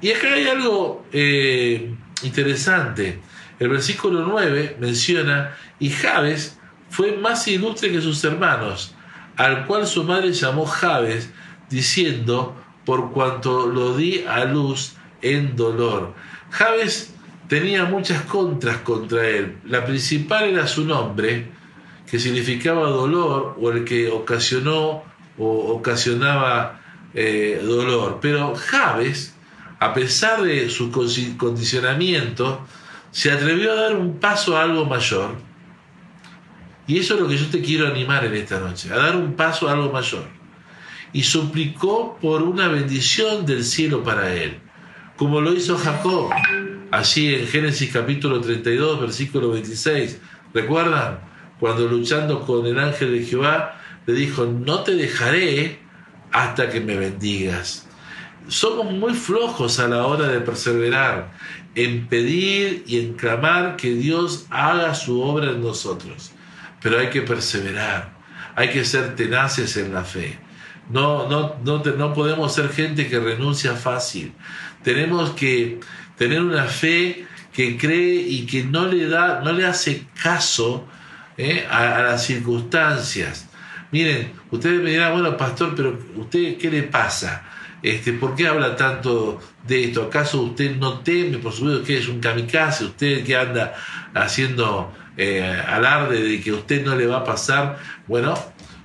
Y 0.00 0.10
acá 0.10 0.32
hay 0.34 0.48
algo 0.48 1.06
eh, 1.12 1.94
interesante. 2.24 3.20
El 3.62 3.68
versículo 3.68 4.26
9 4.26 4.78
menciona, 4.80 5.56
y 5.78 5.90
Jabes 5.90 6.58
fue 6.90 7.16
más 7.16 7.46
ilustre 7.46 7.92
que 7.92 8.00
sus 8.00 8.24
hermanos, 8.24 8.92
al 9.36 9.68
cual 9.68 9.86
su 9.86 10.02
madre 10.02 10.32
llamó 10.32 10.66
Jabes, 10.66 11.30
diciendo, 11.70 12.56
por 12.84 13.12
cuanto 13.12 13.68
lo 13.68 13.96
di 13.96 14.24
a 14.26 14.46
luz 14.46 14.94
en 15.20 15.54
dolor. 15.54 16.12
Javes 16.50 17.14
tenía 17.46 17.84
muchas 17.84 18.22
contras 18.22 18.78
contra 18.78 19.28
él. 19.28 19.58
La 19.64 19.84
principal 19.84 20.42
era 20.50 20.66
su 20.66 20.84
nombre, 20.84 21.52
que 22.10 22.18
significaba 22.18 22.88
dolor, 22.88 23.56
o 23.60 23.70
el 23.70 23.84
que 23.84 24.10
ocasionó 24.10 25.04
o 25.38 25.46
ocasionaba 25.76 26.80
eh, 27.14 27.62
dolor. 27.64 28.18
Pero 28.20 28.56
Javes, 28.56 29.36
a 29.78 29.94
pesar 29.94 30.42
de 30.42 30.68
su 30.68 30.90
condicionamiento, 30.90 32.66
se 33.12 33.30
atrevió 33.30 33.72
a 33.72 33.76
dar 33.76 33.96
un 33.96 34.18
paso 34.18 34.56
a 34.56 34.62
algo 34.62 34.84
mayor. 34.84 35.36
Y 36.88 36.98
eso 36.98 37.14
es 37.14 37.20
lo 37.20 37.28
que 37.28 37.38
yo 37.38 37.46
te 37.46 37.62
quiero 37.62 37.86
animar 37.86 38.24
en 38.24 38.34
esta 38.34 38.58
noche, 38.58 38.92
a 38.92 38.96
dar 38.96 39.14
un 39.14 39.34
paso 39.34 39.68
a 39.68 39.72
algo 39.72 39.92
mayor 39.92 40.42
y 41.12 41.22
suplicó 41.22 42.18
por 42.20 42.42
una 42.42 42.68
bendición 42.68 43.44
del 43.44 43.64
cielo 43.64 44.02
para 44.02 44.34
él, 44.34 44.58
como 45.16 45.40
lo 45.40 45.52
hizo 45.52 45.76
Jacob, 45.76 46.30
allí 46.90 47.34
en 47.34 47.46
Génesis 47.46 47.92
capítulo 47.92 48.40
32, 48.40 49.00
versículo 49.00 49.50
26. 49.50 50.20
¿Recuerdan? 50.54 51.20
Cuando 51.60 51.86
luchando 51.86 52.40
con 52.40 52.66
el 52.66 52.78
ángel 52.78 53.12
de 53.12 53.24
Jehová, 53.24 53.78
le 54.06 54.14
dijo, 54.14 54.46
no 54.46 54.80
te 54.80 54.96
dejaré 54.96 55.78
hasta 56.32 56.70
que 56.70 56.80
me 56.80 56.96
bendigas. 56.96 57.86
Somos 58.48 58.92
muy 58.92 59.14
flojos 59.14 59.78
a 59.78 59.86
la 59.86 60.06
hora 60.06 60.26
de 60.26 60.40
perseverar 60.40 61.32
en 61.74 62.06
pedir 62.08 62.84
y 62.86 62.98
en 63.00 63.14
clamar 63.14 63.76
que 63.76 63.94
Dios 63.94 64.46
haga 64.50 64.94
su 64.94 65.20
obra 65.20 65.50
en 65.50 65.62
nosotros. 65.62 66.32
Pero 66.82 66.98
hay 66.98 67.08
que 67.10 67.22
perseverar, 67.22 68.12
hay 68.56 68.70
que 68.70 68.84
ser 68.84 69.14
tenaces 69.16 69.76
en 69.76 69.94
la 69.94 70.04
fe. 70.04 70.38
No, 70.90 71.28
no, 71.28 71.56
no, 71.64 71.82
no 71.82 72.14
podemos 72.14 72.54
ser 72.54 72.68
gente 72.68 73.08
que 73.08 73.20
renuncia 73.20 73.74
fácil. 73.74 74.32
Tenemos 74.82 75.30
que 75.30 75.80
tener 76.16 76.42
una 76.42 76.64
fe 76.64 77.26
que 77.52 77.76
cree 77.76 78.16
y 78.16 78.46
que 78.46 78.64
no 78.64 78.86
le 78.86 79.08
da, 79.08 79.40
no 79.42 79.52
le 79.52 79.66
hace 79.66 80.06
caso 80.22 80.86
eh, 81.36 81.66
a, 81.70 82.02
las 82.02 82.24
circunstancias. 82.26 83.48
Miren, 83.90 84.32
ustedes 84.50 84.82
me 84.82 84.90
dirán, 84.90 85.12
bueno, 85.12 85.36
pastor, 85.36 85.74
pero 85.76 85.98
usted 86.16 86.56
qué 86.56 86.70
le 86.70 86.82
pasa? 86.82 87.42
Este, 87.82 88.12
¿Por 88.12 88.36
qué 88.36 88.46
habla 88.46 88.76
tanto 88.76 89.40
de 89.66 89.84
esto? 89.84 90.04
¿Acaso 90.04 90.42
usted 90.42 90.76
no 90.76 91.00
teme? 91.00 91.38
Por 91.38 91.52
supuesto 91.52 91.82
que 91.82 91.98
es 91.98 92.08
un 92.08 92.20
kamikaze, 92.20 92.84
usted 92.84 93.24
que 93.24 93.36
anda 93.36 93.74
haciendo 94.14 94.92
eh, 95.16 95.42
alarde 95.66 96.22
de 96.22 96.40
que 96.40 96.50
a 96.50 96.54
usted 96.54 96.84
no 96.84 96.94
le 96.94 97.06
va 97.06 97.18
a 97.18 97.24
pasar. 97.24 97.78
Bueno, 98.06 98.34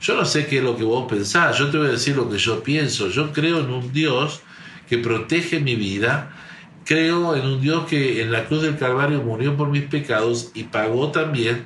yo 0.01 0.15
no 0.15 0.25
sé 0.25 0.47
qué 0.47 0.57
es 0.57 0.63
lo 0.63 0.75
que 0.75 0.83
vos 0.83 1.07
pensás, 1.07 1.57
yo 1.57 1.69
te 1.69 1.77
voy 1.77 1.87
a 1.87 1.91
decir 1.91 2.15
lo 2.15 2.29
que 2.29 2.37
yo 2.37 2.63
pienso. 2.63 3.09
Yo 3.09 3.31
creo 3.31 3.59
en 3.59 3.69
un 3.69 3.93
Dios 3.93 4.41
que 4.89 4.97
protege 4.97 5.59
mi 5.59 5.75
vida, 5.75 6.35
creo 6.83 7.35
en 7.35 7.45
un 7.45 7.61
Dios 7.61 7.85
que 7.85 8.21
en 8.21 8.31
la 8.31 8.45
cruz 8.45 8.63
del 8.63 8.77
Calvario 8.77 9.21
murió 9.21 9.55
por 9.55 9.69
mis 9.69 9.83
pecados 9.83 10.51
y 10.55 10.63
pagó 10.63 11.11
también 11.11 11.65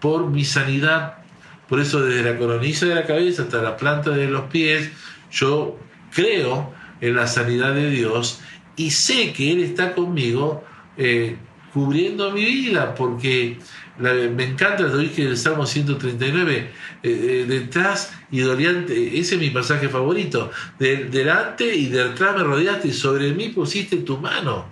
por 0.00 0.28
mi 0.28 0.44
sanidad. 0.44 1.18
Por 1.68 1.80
eso 1.80 2.02
desde 2.02 2.28
la 2.28 2.38
coroniza 2.38 2.86
de 2.86 2.96
la 2.96 3.04
cabeza 3.04 3.42
hasta 3.42 3.62
la 3.62 3.76
planta 3.76 4.10
de 4.10 4.26
los 4.26 4.42
pies, 4.42 4.90
yo 5.30 5.78
creo 6.12 6.72
en 7.00 7.16
la 7.16 7.26
sanidad 7.26 7.74
de 7.74 7.90
Dios 7.90 8.40
y 8.76 8.90
sé 8.90 9.32
que 9.32 9.52
Él 9.52 9.60
está 9.60 9.94
conmigo 9.94 10.64
eh, 10.96 11.36
cubriendo 11.72 12.30
mi 12.30 12.44
vida, 12.44 12.94
porque 12.94 13.58
me 13.98 14.44
encanta 14.44 14.82
lo 14.82 14.98
dije 14.98 15.22
el 15.22 15.36
Salmo 15.36 15.64
139, 15.64 16.56
eh, 16.56 16.68
eh, 17.02 17.44
detrás 17.48 18.12
y 18.30 18.40
delante, 18.40 19.18
ese 19.18 19.34
es 19.36 19.40
mi 19.40 19.50
pasaje 19.50 19.88
favorito, 19.88 20.50
delante 20.78 21.74
y 21.74 21.86
detrás 21.86 22.36
me 22.36 22.42
rodeaste 22.42 22.88
y 22.88 22.92
sobre 22.92 23.32
mí 23.32 23.48
pusiste 23.48 23.98
tu 23.98 24.18
mano. 24.18 24.66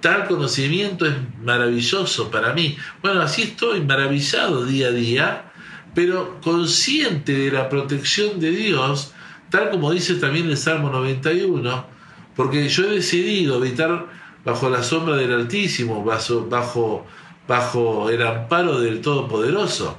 Tal 0.00 0.26
conocimiento 0.26 1.06
es 1.06 1.14
maravilloso 1.44 2.30
para 2.30 2.52
mí. 2.52 2.76
Bueno, 3.02 3.22
así 3.22 3.42
estoy 3.42 3.82
maravillado 3.82 4.64
día 4.64 4.88
a 4.88 4.92
día, 4.92 5.52
pero 5.94 6.40
consciente 6.40 7.32
de 7.32 7.52
la 7.52 7.68
protección 7.68 8.40
de 8.40 8.50
Dios, 8.50 9.12
tal 9.52 9.70
como 9.70 9.92
dice 9.92 10.14
también 10.14 10.48
el 10.48 10.56
Salmo 10.56 10.88
91, 10.88 11.86
porque 12.34 12.68
yo 12.70 12.84
he 12.86 12.94
decidido 12.94 13.56
habitar 13.56 14.06
bajo 14.46 14.70
la 14.70 14.82
sombra 14.82 15.14
del 15.14 15.30
Altísimo, 15.30 16.02
bajo, 16.02 16.46
bajo, 16.46 17.06
bajo 17.46 18.08
el 18.08 18.26
amparo 18.26 18.80
del 18.80 19.02
Todopoderoso. 19.02 19.98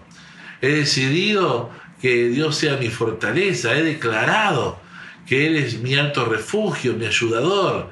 He 0.59 0.69
decidido 0.69 1.69
que 2.01 2.29
Dios 2.29 2.55
sea 2.55 2.77
mi 2.77 2.89
fortaleza, 2.89 3.77
he 3.77 3.83
declarado 3.83 4.79
que 5.27 5.45
Él 5.45 5.55
es 5.55 5.79
mi 5.79 5.93
alto 5.93 6.25
refugio, 6.25 6.95
mi 6.95 7.05
ayudador. 7.05 7.91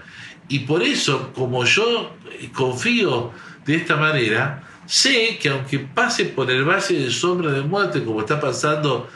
Y 0.49 0.59
por 0.59 0.81
eso, 0.81 1.31
como 1.33 1.63
yo 1.63 2.15
confío 2.53 3.31
de 3.67 3.75
esta 3.75 3.97
manera, 3.97 4.67
sé 4.87 5.37
que 5.39 5.49
aunque 5.49 5.77
pase 5.77 6.25
por 6.25 6.49
el 6.49 6.65
valle 6.65 6.99
de 6.99 7.11
sombra 7.11 7.51
de 7.51 7.61
muerte, 7.61 8.03
como 8.03 8.21
está 8.21 8.41
pasando 8.41 9.07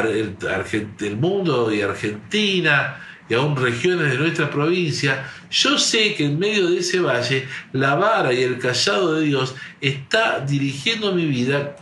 el 0.00 1.16
mundo 1.16 1.72
y 1.72 1.82
Argentina, 1.82 2.96
y 3.28 3.34
aún 3.34 3.56
regiones 3.56 4.10
de 4.10 4.18
nuestra 4.18 4.50
provincia, 4.50 5.24
yo 5.50 5.78
sé 5.78 6.14
que 6.14 6.26
en 6.26 6.38
medio 6.38 6.68
de 6.68 6.80
ese 6.80 7.00
valle 7.00 7.46
la 7.72 7.94
vara 7.94 8.32
y 8.32 8.42
el 8.42 8.58
callado 8.58 9.14
de 9.14 9.26
Dios 9.26 9.54
está 9.80 10.40
dirigiendo 10.40 11.12
mi 11.12 11.26
vida 11.26 11.76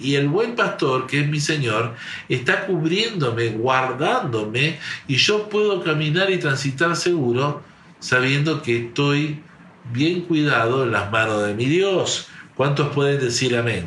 y 0.00 0.14
el 0.14 0.28
buen 0.28 0.54
pastor, 0.54 1.06
que 1.06 1.20
es 1.20 1.28
mi 1.28 1.40
Señor, 1.40 1.94
está 2.28 2.66
cubriéndome, 2.66 3.48
guardándome 3.48 4.78
y 5.08 5.16
yo 5.16 5.48
puedo 5.48 5.82
caminar 5.82 6.30
y 6.30 6.38
transitar 6.38 6.94
seguro 6.94 7.62
sabiendo 7.98 8.62
que 8.62 8.86
estoy 8.86 9.40
bien 9.92 10.22
cuidado 10.22 10.84
en 10.84 10.92
las 10.92 11.10
manos 11.10 11.46
de 11.46 11.54
mi 11.54 11.64
Dios. 11.64 12.28
¿Cuántos 12.54 12.94
pueden 12.94 13.18
decir 13.18 13.56
amén? 13.56 13.86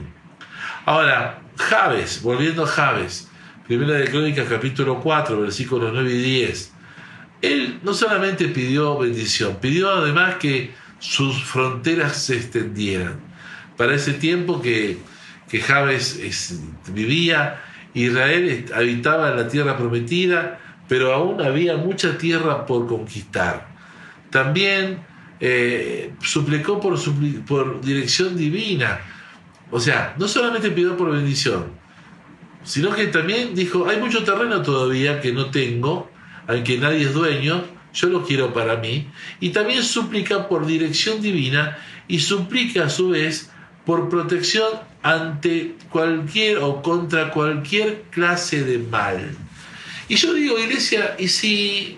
Ahora, 0.86 1.42
Javes, 1.58 2.22
volviendo 2.22 2.64
a 2.64 2.68
Javes, 2.68 3.27
Primera 3.68 3.96
de 3.96 4.10
Crónicas 4.10 4.48
capítulo 4.48 5.02
4, 5.02 5.42
versículos 5.42 5.92
9 5.92 6.10
y 6.10 6.18
10. 6.18 6.74
Él 7.42 7.80
no 7.84 7.94
solamente 7.94 8.48
pidió 8.48 8.98
bendición, 8.98 9.58
pidió 9.60 9.92
además 9.92 10.36
que 10.36 10.72
sus 11.00 11.44
fronteras 11.44 12.16
se 12.16 12.38
extendieran. 12.38 13.20
Para 13.76 13.94
ese 13.94 14.14
tiempo 14.14 14.62
que, 14.62 15.00
que 15.50 15.60
Javes 15.60 16.62
vivía, 16.94 17.62
Israel 17.94 18.68
habitaba 18.74 19.32
en 19.32 19.36
la 19.36 19.50
tierra 19.50 19.78
prometida, 19.78 20.62
pero 20.88 21.14
aún 21.14 21.42
había 21.42 21.76
mucha 21.76 22.18
tierra 22.18 22.66
por 22.66 22.88
conquistar. 22.88 23.68
También 24.30 25.00
eh, 25.42 26.14
suplicó 26.22 26.80
por, 26.80 26.98
por 27.46 27.82
dirección 27.82 28.38
divina. 28.38 29.02
O 29.72 29.82
sea, 29.82 30.16
no 30.18 30.30
solamente 30.30 30.72
pidió 30.72 30.96
por 30.96 31.12
bendición, 31.12 31.66
sino 32.68 32.94
que 32.94 33.08
también 33.08 33.56
dijo, 33.56 33.88
hay 33.88 33.98
mucho 33.98 34.26
terreno 34.26 34.62
todavía 34.62 35.22
que 35.22 35.32
no 35.32 35.52
tengo, 35.52 36.12
al 36.48 36.64
que 36.64 36.78
nadie 36.78 37.04
es 37.04 37.14
dueño, 37.14 37.64
yo 37.94 38.10
lo 38.10 38.26
quiero 38.26 38.54
para 38.54 38.76
mí, 38.76 39.08
y 39.40 39.52
también 39.52 39.82
suplica 39.82 40.50
por 40.50 40.66
dirección 40.66 41.22
divina 41.22 41.78
y 42.10 42.20
suplica 42.20 42.86
a 42.86 42.90
su 42.90 43.10
vez 43.10 43.50
por 43.86 44.10
protección 44.10 44.68
ante 45.02 45.76
cualquier 45.90 46.58
o 46.58 46.82
contra 46.82 47.32
cualquier 47.32 48.04
clase 48.12 48.66
de 48.66 48.80
mal. 48.80 49.34
Y 50.10 50.16
yo 50.16 50.34
digo, 50.34 50.60
iglesia, 50.60 51.16
¿y 51.18 51.30
si 51.30 51.98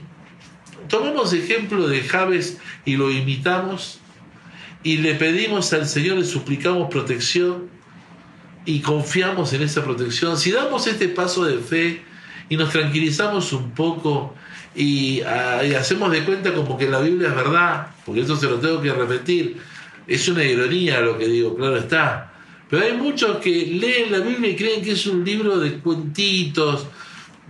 tomamos 0.88 1.34
ejemplo 1.34 1.88
de 1.88 2.04
Javes 2.04 2.60
y 2.86 2.96
lo 2.96 3.10
imitamos 3.10 4.00
y 4.84 4.98
le 4.98 5.16
pedimos 5.16 5.74
al 5.74 5.88
Señor, 5.88 6.20
le 6.20 6.26
suplicamos 6.26 6.92
protección 6.92 7.79
y 8.70 8.82
confiamos 8.82 9.54
en 9.54 9.64
esa 9.64 9.84
protección? 9.84 10.38
Si 10.38 10.52
damos 10.52 10.86
este 10.88 11.10
paso 11.10 11.44
de 11.44 11.58
fe, 11.58 12.04
y 12.50 12.58
nos 12.58 12.72
tranquilizamos 12.72 13.54
un 13.54 13.72
poco 13.72 14.34
ah, 15.26 15.64
y, 15.64 15.74
hacemos 15.76 16.12
de 16.12 16.24
cuenta 16.24 16.54
como 16.54 16.78
que 16.78 16.90
la 16.90 17.00
Biblia 17.00 17.30
es 17.30 17.36
verdad, 17.36 17.88
porque 18.06 18.22
eso 18.22 18.36
se 18.36 18.48
lo 18.48 18.60
tengo 18.60 18.82
que 18.82 18.92
repetir. 18.92 19.58
Es 20.08 20.28
una 20.28 20.44
ironía 20.44 21.00
lo 21.02 21.18
que 21.18 21.28
digo, 21.28 21.56
claro 21.56 21.78
está. 21.78 22.34
Pero 22.70 22.84
hay 22.84 22.94
muchos 22.94 23.38
que 23.38 23.50
leen 23.50 24.12
la 24.12 24.20
Biblia 24.20 24.52
y 24.52 24.56
creen 24.56 24.84
que 24.84 24.92
es 24.92 25.06
un 25.06 25.24
libro 25.24 25.60
de 25.60 25.80
cuentitos, 25.80 26.88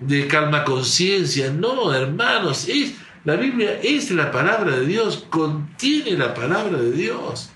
de 0.02 0.28
calma 0.28 0.64
conciencia. 0.66 1.52
No, 1.52 1.94
hermanos, 1.94 2.68
es, 2.68 2.96
la 3.24 3.36
Biblia 3.36 3.80
es 3.82 4.12
la 4.12 4.32
palabra 4.32 4.78
de 4.78 4.86
Dios, 4.86 5.26
contiene 5.30 6.12
la 6.18 6.34
palabra 6.34 6.78
de 6.78 6.92
Dios. 6.92 7.50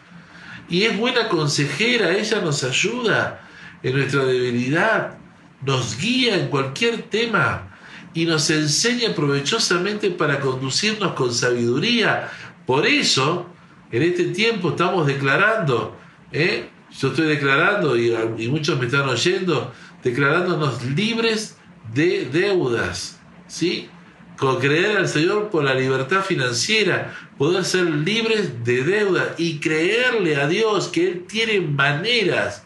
Y 0.70 0.84
es 0.84 0.98
buena 0.98 1.28
consejera, 1.28 2.16
ella 2.16 2.40
nos 2.40 2.64
ayuda 2.64 3.42
en 3.84 3.94
nuestra 3.94 4.24
debilidad 4.26 5.18
nos 5.66 5.98
guía 5.98 6.36
en 6.36 6.48
cualquier 6.48 7.04
tema 7.04 7.70
y 8.14 8.26
nos 8.26 8.50
enseña 8.50 9.14
provechosamente 9.14 10.10
para 10.12 10.40
conducirnos 10.40 11.14
con 11.14 11.34
sabiduría. 11.34 12.30
Por 12.66 12.86
eso, 12.86 13.48
en 13.92 14.04
este 14.04 14.26
tiempo 14.26 14.70
estamos 14.70 15.08
declarando, 15.08 15.98
¿eh? 16.32 16.70
yo 16.98 17.10
estoy 17.10 17.28
declarando 17.28 17.98
y, 17.98 18.48
muchos 18.50 18.80
me 18.80 18.86
están 18.86 19.08
oyendo, 19.10 19.74
declarándonos 20.04 20.84
libres 20.84 21.58
de 21.94 22.26
deudas, 22.32 23.20
¿sí? 23.48 23.90
Con 24.38 24.60
creer 24.60 24.98
al 24.98 25.08
Señor 25.08 25.50
por 25.50 25.64
la 25.64 25.74
libertad 25.74 26.24
financiera, 26.24 27.16
poder 27.38 27.66
ser 27.66 27.86
libres 27.86 28.64
de 28.64 28.84
deuda 28.84 29.36
y 29.38 29.60
creerle 29.60 30.36
a 30.36 30.48
Dios 30.48 30.88
que 30.88 31.08
Él 31.08 31.26
tiene 31.28 31.62
maneras 31.62 32.64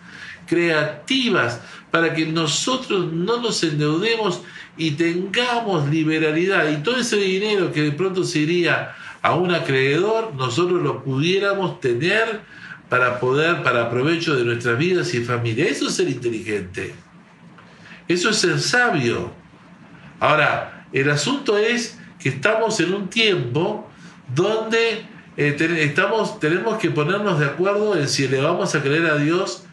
creativas 0.48 1.62
para 1.92 2.14
que 2.14 2.26
nosotros 2.26 3.12
no 3.14 3.42
nos 3.42 3.64
endeudemos 3.64 4.42
y 4.78 4.92
tengamos 4.92 5.88
liberalidad. 5.90 6.70
Y 6.70 6.78
todo 6.78 6.98
ese 6.98 7.18
dinero 7.18 7.72
que 7.72 7.84
de 7.84 7.92
pronto 7.92 8.24
se 8.24 8.40
iría 8.40 8.96
a 9.22 9.36
un 9.36 9.54
acreedor, 9.54 10.34
nosotros 10.36 10.82
lo 10.82 11.04
pudiéramos 11.04 11.80
tener 11.80 12.42
para 12.90 13.20
poder, 13.20 13.64
para 13.64 13.90
provecho 13.90 14.36
de 14.36 14.46
nuestras 14.46 14.78
vidas 14.78 15.14
y 15.14 15.24
familia. 15.24 15.66
Eso 15.66 15.88
es 15.88 15.96
ser 15.96 16.10
inteligente. 16.10 16.96
Eso 18.08 18.30
es 18.30 18.38
ser 18.38 18.60
sabio. 18.60 19.32
Ahora, 20.20 20.88
el 20.94 21.10
asunto 21.10 21.58
es 21.58 22.00
que 22.20 22.30
estamos 22.30 22.80
en 22.80 22.94
un 22.94 23.10
tiempo 23.10 23.90
donde 24.34 25.06
eh, 25.36 25.56
estamos, 25.82 26.40
tenemos 26.40 26.78
que 26.80 26.90
ponernos 26.90 27.40
de 27.40 27.46
acuerdo 27.46 27.98
en 27.98 28.08
si 28.08 28.28
le 28.28 28.42
vamos 28.42 28.74
a 28.76 28.82
creer 28.82 29.06
a 29.06 29.18
Dios 29.18 29.67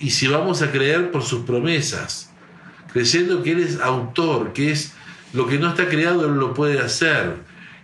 y 0.00 0.10
si 0.10 0.26
vamos 0.26 0.62
a 0.62 0.72
creer 0.72 1.10
por 1.10 1.22
sus 1.22 1.44
promesas, 1.44 2.32
creyendo 2.92 3.42
que 3.42 3.52
Él 3.52 3.60
es 3.60 3.80
autor, 3.80 4.52
que 4.52 4.72
es 4.72 4.94
lo 5.32 5.46
que 5.46 5.58
no 5.58 5.68
está 5.68 5.88
creado, 5.88 6.26
Él 6.26 6.34
lo 6.34 6.54
puede 6.54 6.80
hacer, 6.80 7.36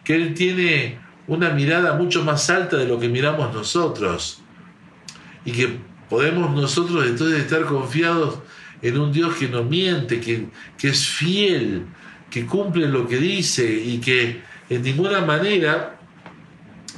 que 0.02 0.14
Él 0.14 0.34
tiene 0.34 0.98
una 1.26 1.50
mirada 1.50 1.94
mucho 1.94 2.24
más 2.24 2.48
alta 2.50 2.76
de 2.76 2.86
lo 2.86 2.98
que 2.98 3.08
miramos 3.08 3.52
nosotros. 3.52 4.42
Y 5.44 5.52
que 5.52 5.78
podemos 6.08 6.50
nosotros 6.54 7.06
entonces 7.06 7.40
estar 7.40 7.64
confiados 7.66 8.40
en 8.82 8.98
un 8.98 9.12
Dios 9.12 9.34
que 9.36 9.48
no 9.48 9.62
miente, 9.62 10.20
que, 10.20 10.48
que 10.78 10.88
es 10.88 11.06
fiel, 11.06 11.86
que 12.30 12.46
cumple 12.46 12.88
lo 12.88 13.06
que 13.06 13.18
dice 13.18 13.70
y 13.72 13.98
que 13.98 14.42
en 14.68 14.82
ninguna 14.82 15.20
manera 15.20 15.98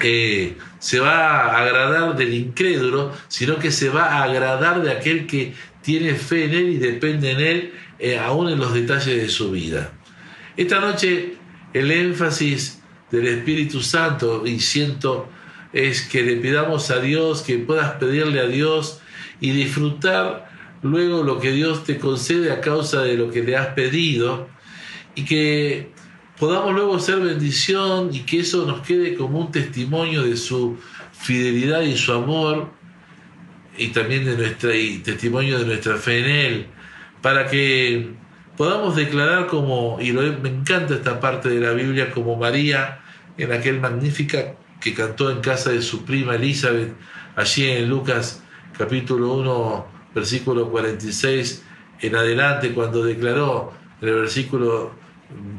eh, 0.00 0.56
se 0.78 1.00
va 1.00 1.40
a 1.40 1.58
agradar 1.58 2.16
del 2.16 2.34
incrédulo, 2.34 3.12
sino 3.28 3.58
que 3.58 3.70
se 3.70 3.88
va 3.88 4.04
a 4.04 4.22
agradar 4.24 4.82
de 4.82 4.92
aquel 4.92 5.26
que 5.26 5.54
tiene 5.82 6.14
fe 6.14 6.44
en 6.44 6.54
Él 6.54 6.68
y 6.70 6.78
depende 6.78 7.32
en 7.32 7.40
Él, 7.40 7.72
eh, 7.98 8.18
aún 8.18 8.48
en 8.48 8.58
los 8.58 8.74
detalles 8.74 9.16
de 9.16 9.28
su 9.28 9.50
vida. 9.50 9.92
Esta 10.56 10.80
noche 10.80 11.38
el 11.72 11.90
énfasis 11.90 12.80
del 13.10 13.26
Espíritu 13.26 13.80
Santo, 13.80 14.46
y 14.46 14.60
siento, 14.60 15.28
es 15.72 16.02
que 16.02 16.22
le 16.22 16.36
pidamos 16.36 16.90
a 16.90 17.00
Dios, 17.00 17.42
que 17.42 17.58
puedas 17.58 17.92
pedirle 17.92 18.40
a 18.40 18.46
Dios 18.46 19.00
y 19.40 19.50
disfrutar 19.50 20.48
luego 20.82 21.22
lo 21.22 21.40
que 21.40 21.52
Dios 21.52 21.84
te 21.84 21.98
concede 21.98 22.52
a 22.52 22.60
causa 22.60 23.02
de 23.02 23.16
lo 23.16 23.30
que 23.30 23.42
le 23.42 23.56
has 23.56 23.68
pedido, 23.68 24.48
y 25.14 25.24
que 25.24 25.90
podamos 26.38 26.74
luego 26.74 26.98
ser 27.00 27.20
bendición 27.20 28.10
y 28.12 28.20
que 28.20 28.40
eso 28.40 28.64
nos 28.64 28.86
quede 28.86 29.14
como 29.16 29.40
un 29.40 29.50
testimonio 29.50 30.22
de 30.22 30.36
su 30.36 30.78
fidelidad 31.12 31.82
y 31.82 31.96
su 31.96 32.12
amor 32.12 32.70
y 33.76 33.88
también 33.88 34.24
de 34.24 34.36
nuestra 34.36 34.74
y 34.74 34.98
testimonio 34.98 35.58
de 35.58 35.66
nuestra 35.66 35.96
fe 35.96 36.20
en 36.20 36.24
él 36.30 36.66
para 37.22 37.48
que 37.48 38.10
podamos 38.56 38.94
declarar 38.96 39.46
como 39.46 39.98
y 40.00 40.12
me 40.12 40.48
encanta 40.48 40.94
esta 40.94 41.20
parte 41.20 41.48
de 41.48 41.60
la 41.60 41.72
Biblia 41.72 42.10
como 42.12 42.36
María 42.36 43.00
en 43.36 43.52
aquel 43.52 43.80
magnífica 43.80 44.54
que 44.80 44.94
cantó 44.94 45.30
en 45.30 45.40
casa 45.40 45.70
de 45.70 45.82
su 45.82 46.04
prima 46.04 46.36
Elizabeth 46.36 46.94
allí 47.34 47.66
en 47.66 47.88
Lucas 47.88 48.42
capítulo 48.76 49.34
1 49.34 49.86
versículo 50.14 50.70
46 50.70 51.64
en 52.00 52.14
adelante 52.14 52.72
cuando 52.72 53.04
declaró 53.04 53.72
en 54.00 54.08
el 54.08 54.14
versículo 54.14 55.07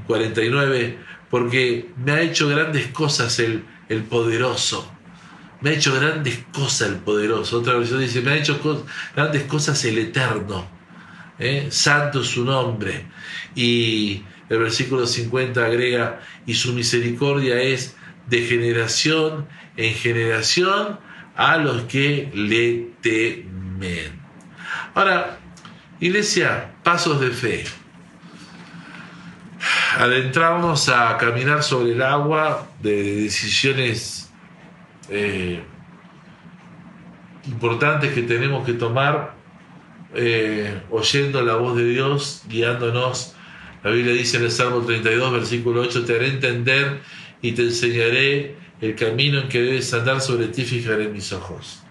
49, 0.08 0.97
porque 1.29 1.89
me 2.03 2.12
ha 2.12 2.21
hecho 2.21 2.47
grandes 2.47 2.88
cosas 2.88 3.39
el, 3.39 3.63
el 3.88 4.03
poderoso. 4.03 4.91
Me 5.62 5.71
ha 5.71 5.73
hecho 5.73 5.93
grandes 5.93 6.39
cosas 6.53 6.89
el 6.89 6.95
poderoso. 6.97 7.60
Otra 7.60 7.75
versión 7.75 7.99
dice, 7.99 8.21
me 8.21 8.32
ha 8.32 8.38
hecho 8.38 8.60
grandes 9.15 9.43
cosas 9.43 9.84
el 9.86 9.97
eterno. 9.97 10.67
¿eh? 11.38 11.67
Santo 11.69 12.21
es 12.21 12.27
su 12.27 12.45
nombre. 12.45 13.05
Y 13.55 14.23
El 14.49 14.58
versículo 14.58 15.05
50 15.05 15.63
agrega, 15.63 16.21
y 16.47 16.55
su 16.55 16.73
misericordia 16.73 17.62
es 17.62 17.95
de 18.27 18.41
generación 18.41 19.47
en 19.77 19.93
generación 19.93 20.99
a 21.36 21.58
los 21.58 21.84
que 21.84 22.32
le 22.34 22.89
temen. 23.01 24.19
Ahora, 24.95 25.38
iglesia, 25.99 26.73
pasos 26.84 27.21
de 27.21 27.29
fe. 27.29 27.63
Adentrarnos 29.97 30.89
a 30.89 31.17
caminar 31.17 31.63
sobre 31.63 31.93
el 31.93 32.01
agua 32.01 32.67
de 32.82 33.23
decisiones 33.23 34.32
eh, 35.10 35.63
importantes 37.47 38.13
que 38.13 38.21
tenemos 38.21 38.65
que 38.65 38.73
tomar 38.73 39.34
eh, 40.13 40.82
oyendo 40.89 41.41
la 41.41 41.55
voz 41.55 41.77
de 41.77 41.89
Dios, 41.89 42.43
guiándonos. 42.47 43.36
La 43.84 43.91
Biblia 43.91 44.13
dice 44.13 44.38
en 44.38 44.43
el 44.43 44.51
Salmo 44.51 44.82
32, 44.82 45.32
versículo 45.32 45.82
8, 45.82 46.05
te 46.05 46.15
haré 46.15 46.27
entender 46.27 47.01
y 47.41 47.51
te 47.53 47.63
enseñaré 47.63 48.55
el 48.82 48.95
camino 48.95 49.39
en 49.39 49.49
que 49.49 49.62
debes 49.62 49.93
andar, 49.93 50.21
sobre 50.21 50.47
ti 50.47 50.63
fijaré 50.63 51.10
mis 51.10 51.32
ojos. 51.32 51.84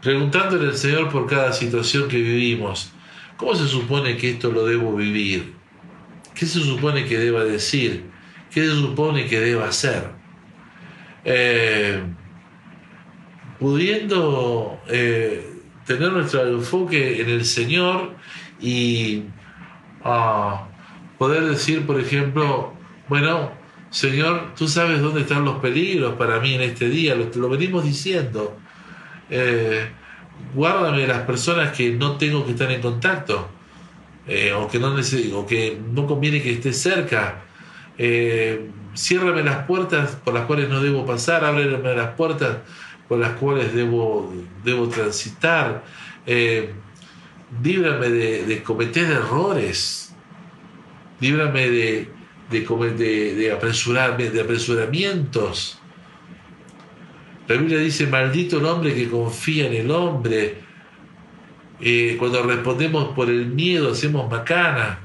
Preguntándole 0.00 0.68
al 0.68 0.76
Señor 0.76 1.10
por 1.10 1.26
cada 1.26 1.52
situación 1.52 2.08
que 2.08 2.16
vivimos, 2.16 2.92
¿cómo 3.36 3.54
se 3.54 3.66
supone 3.66 4.16
que 4.16 4.30
esto 4.30 4.50
lo 4.50 4.64
debo 4.64 4.94
vivir? 4.94 5.57
¿Qué 6.38 6.46
se 6.46 6.60
supone 6.60 7.04
que 7.04 7.18
deba 7.18 7.42
decir? 7.42 8.04
¿Qué 8.52 8.64
se 8.64 8.70
supone 8.70 9.26
que 9.26 9.40
deba 9.40 9.66
hacer? 9.66 10.08
Eh, 11.24 12.00
pudiendo 13.58 14.80
eh, 14.86 15.52
tener 15.84 16.12
nuestro 16.12 16.46
enfoque 16.46 17.20
en 17.20 17.28
el 17.28 17.44
Señor 17.44 18.14
y 18.60 19.24
ah, 20.04 20.68
poder 21.18 21.44
decir, 21.44 21.84
por 21.84 21.98
ejemplo, 21.98 22.72
bueno, 23.08 23.50
Señor, 23.90 24.54
tú 24.54 24.68
sabes 24.68 25.00
dónde 25.00 25.22
están 25.22 25.44
los 25.44 25.56
peligros 25.56 26.14
para 26.14 26.38
mí 26.38 26.54
en 26.54 26.60
este 26.60 26.88
día, 26.88 27.16
lo, 27.16 27.30
lo 27.34 27.48
venimos 27.48 27.82
diciendo. 27.82 28.56
Eh, 29.28 29.90
guárdame 30.54 31.04
las 31.04 31.22
personas 31.22 31.76
que 31.76 31.90
no 31.90 32.16
tengo 32.16 32.46
que 32.46 32.52
estar 32.52 32.70
en 32.70 32.80
contacto 32.80 33.57
eh, 34.28 34.52
o, 34.52 34.68
que 34.68 34.78
no 34.78 34.94
o 34.94 35.46
que 35.46 35.78
no 35.92 36.06
conviene 36.06 36.42
que 36.42 36.52
esté 36.52 36.72
cerca. 36.72 37.42
Eh, 37.96 38.70
ciérrame 38.94 39.42
las 39.42 39.66
puertas 39.66 40.16
por 40.16 40.34
las 40.34 40.44
cuales 40.44 40.68
no 40.68 40.80
debo 40.80 41.06
pasar, 41.06 41.44
ábreme 41.44 41.94
las 41.94 42.14
puertas 42.14 42.58
por 43.08 43.18
las 43.18 43.30
cuales 43.32 43.74
debo, 43.74 44.32
debo 44.64 44.88
transitar. 44.88 45.82
Eh, 46.26 46.70
líbrame 47.62 48.10
de, 48.10 48.62
cometer 48.62 49.10
errores. 49.10 50.14
Líbrame 51.20 51.70
de, 51.70 52.08
de, 52.50 53.34
de, 53.34 53.52
apresurarme, 53.52 54.30
de 54.30 54.40
apresuramientos. 54.40 55.80
La 57.48 57.56
Biblia 57.56 57.78
dice, 57.78 58.06
maldito 58.06 58.58
el 58.58 58.66
hombre 58.66 58.94
que 58.94 59.08
confía 59.08 59.66
en 59.66 59.74
el 59.74 59.90
hombre. 59.90 60.67
Eh, 61.80 62.16
cuando 62.18 62.42
respondemos 62.42 63.14
por 63.14 63.30
el 63.30 63.46
miedo 63.46 63.92
hacemos 63.92 64.30
macana, 64.30 64.98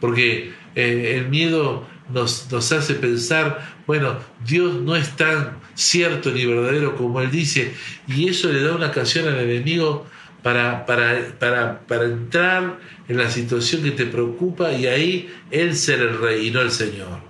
porque 0.00 0.52
eh, 0.74 1.16
el 1.16 1.28
miedo 1.28 1.86
nos, 2.12 2.50
nos 2.50 2.72
hace 2.72 2.94
pensar, 2.94 3.76
bueno, 3.86 4.16
Dios 4.46 4.74
no 4.74 4.96
es 4.96 5.16
tan 5.16 5.58
cierto 5.74 6.30
ni 6.30 6.44
verdadero 6.44 6.96
como 6.96 7.20
Él 7.20 7.30
dice, 7.30 7.72
y 8.08 8.28
eso 8.28 8.52
le 8.52 8.62
da 8.62 8.74
una 8.74 8.88
ocasión 8.88 9.28
al 9.28 9.38
enemigo 9.38 10.06
para, 10.42 10.84
para, 10.86 11.38
para, 11.38 11.80
para 11.86 12.04
entrar 12.04 12.78
en 13.08 13.16
la 13.16 13.30
situación 13.30 13.82
que 13.82 13.92
te 13.92 14.06
preocupa 14.06 14.72
y 14.72 14.86
ahí 14.86 15.32
Él 15.50 15.76
ser 15.76 16.00
el 16.00 16.18
rey 16.18 16.48
y 16.48 16.50
no 16.50 16.60
el 16.60 16.70
Señor. 16.70 17.20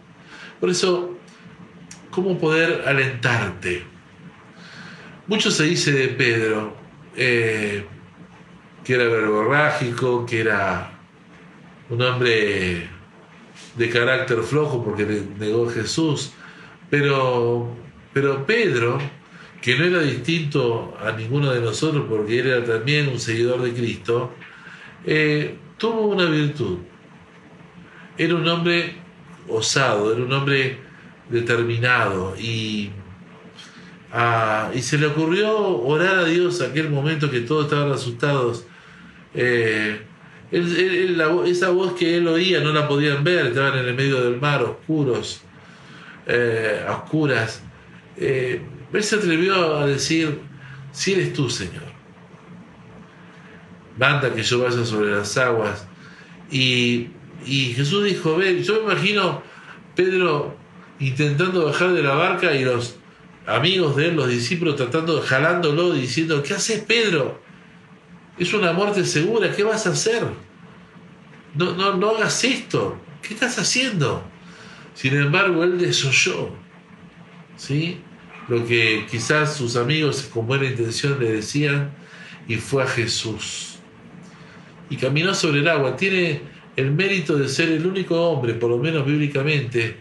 Por 0.60 0.70
eso, 0.70 1.18
¿cómo 2.10 2.38
poder 2.38 2.84
alentarte? 2.86 3.84
Mucho 5.26 5.50
se 5.50 5.64
dice 5.64 5.92
de 5.92 6.08
Pedro, 6.08 6.76
eh, 7.16 7.84
que 8.84 8.94
era 8.94 9.04
verborrágico, 9.04 10.26
que 10.26 10.40
era 10.40 10.92
un 11.90 12.00
hombre 12.02 12.88
de 13.76 13.88
carácter 13.88 14.42
flojo 14.42 14.84
porque 14.84 15.24
negó 15.38 15.68
a 15.68 15.72
Jesús, 15.72 16.32
pero, 16.90 17.68
pero 18.12 18.44
Pedro, 18.46 18.98
que 19.60 19.76
no 19.76 19.84
era 19.84 20.00
distinto 20.00 20.96
a 21.00 21.12
ninguno 21.12 21.52
de 21.52 21.60
nosotros 21.60 22.06
porque 22.08 22.38
era 22.38 22.64
también 22.64 23.08
un 23.08 23.20
seguidor 23.20 23.62
de 23.62 23.72
Cristo, 23.72 24.32
eh, 25.04 25.56
tuvo 25.78 26.08
una 26.08 26.26
virtud. 26.26 26.78
Era 28.18 28.34
un 28.34 28.46
hombre 28.46 28.96
osado, 29.48 30.12
era 30.12 30.22
un 30.22 30.32
hombre 30.32 30.78
determinado 31.30 32.34
y, 32.38 32.90
ah, 34.12 34.70
y 34.74 34.82
se 34.82 34.98
le 34.98 35.06
ocurrió 35.06 35.78
orar 35.78 36.18
a 36.18 36.24
Dios 36.24 36.60
aquel 36.60 36.90
momento 36.90 37.30
que 37.30 37.40
todos 37.40 37.64
estaban 37.64 37.90
asustados. 37.90 38.66
Eh, 39.34 40.00
esa 40.50 41.70
voz 41.70 41.94
que 41.94 42.16
él 42.16 42.28
oía 42.28 42.60
no 42.60 42.72
la 42.72 42.86
podían 42.86 43.24
ver, 43.24 43.46
estaban 43.46 43.78
en 43.78 43.88
el 43.88 43.94
medio 43.94 44.22
del 44.22 44.40
mar, 44.40 44.62
oscuros, 44.62 45.40
eh, 46.26 46.84
oscuras. 46.88 47.62
Eh, 48.16 48.60
él 48.92 49.02
se 49.02 49.16
atrevió 49.16 49.78
a 49.78 49.86
decir, 49.86 50.40
si 50.92 51.12
eres 51.12 51.32
tú, 51.32 51.48
Señor, 51.48 51.84
manda 53.98 54.32
que 54.34 54.42
yo 54.42 54.62
vaya 54.62 54.84
sobre 54.84 55.12
las 55.12 55.36
aguas. 55.38 55.86
Y, 56.50 57.08
y 57.46 57.72
Jesús 57.74 58.04
dijo, 58.04 58.36
ven, 58.36 58.62
yo 58.62 58.74
me 58.74 58.92
imagino 58.92 59.42
Pedro 59.96 60.54
intentando 61.00 61.64
bajar 61.64 61.92
de 61.92 62.02
la 62.02 62.14
barca 62.14 62.54
y 62.54 62.64
los 62.64 62.96
amigos 63.46 63.96
de 63.96 64.08
él, 64.08 64.16
los 64.16 64.28
discípulos, 64.28 64.76
tratando, 64.76 65.20
jalándolo, 65.22 65.92
diciendo, 65.92 66.42
¿qué 66.42 66.54
haces, 66.54 66.80
Pedro? 66.80 67.40
Es 68.38 68.52
una 68.54 68.72
muerte 68.72 69.04
segura, 69.04 69.54
¿qué 69.54 69.62
vas 69.62 69.86
a 69.86 69.90
hacer? 69.90 70.24
No, 71.54 71.76
no, 71.76 71.96
no 71.96 72.10
hagas 72.10 72.44
esto, 72.44 72.98
¿qué 73.20 73.34
estás 73.34 73.58
haciendo? 73.58 74.24
Sin 74.94 75.14
embargo, 75.14 75.64
él 75.64 75.78
desoyó, 75.78 76.50
¿sí? 77.56 78.00
Lo 78.48 78.66
que 78.66 79.06
quizás 79.10 79.56
sus 79.56 79.76
amigos 79.76 80.28
con 80.32 80.46
buena 80.46 80.66
intención 80.66 81.18
le 81.20 81.32
decían 81.32 81.92
y 82.48 82.56
fue 82.56 82.82
a 82.82 82.86
Jesús. 82.86 83.78
Y 84.90 84.96
caminó 84.96 85.34
sobre 85.34 85.60
el 85.60 85.68
agua. 85.68 85.96
Tiene 85.96 86.42
el 86.76 86.90
mérito 86.90 87.38
de 87.38 87.48
ser 87.48 87.70
el 87.70 87.86
único 87.86 88.20
hombre, 88.20 88.54
por 88.54 88.70
lo 88.70 88.78
menos 88.78 89.06
bíblicamente, 89.06 89.96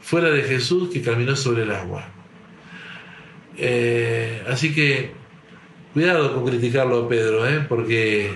fuera 0.00 0.30
de 0.30 0.42
Jesús 0.42 0.90
que 0.90 1.02
caminó 1.02 1.36
sobre 1.36 1.64
el 1.64 1.70
agua. 1.70 2.08
Eh, 3.56 4.42
así 4.48 4.72
que 4.74 5.12
Cuidado 5.98 6.32
con 6.32 6.46
criticarlo 6.46 7.06
a 7.06 7.08
Pedro, 7.08 7.44
¿eh? 7.44 7.66
porque 7.68 8.32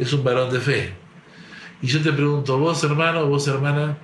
es 0.00 0.12
un 0.12 0.24
varón 0.24 0.52
de 0.52 0.58
fe. 0.58 0.94
Y 1.80 1.86
yo 1.86 2.02
te 2.02 2.12
pregunto, 2.12 2.58
vos 2.58 2.82
hermano, 2.82 3.28
vos 3.28 3.46
hermana, 3.46 3.98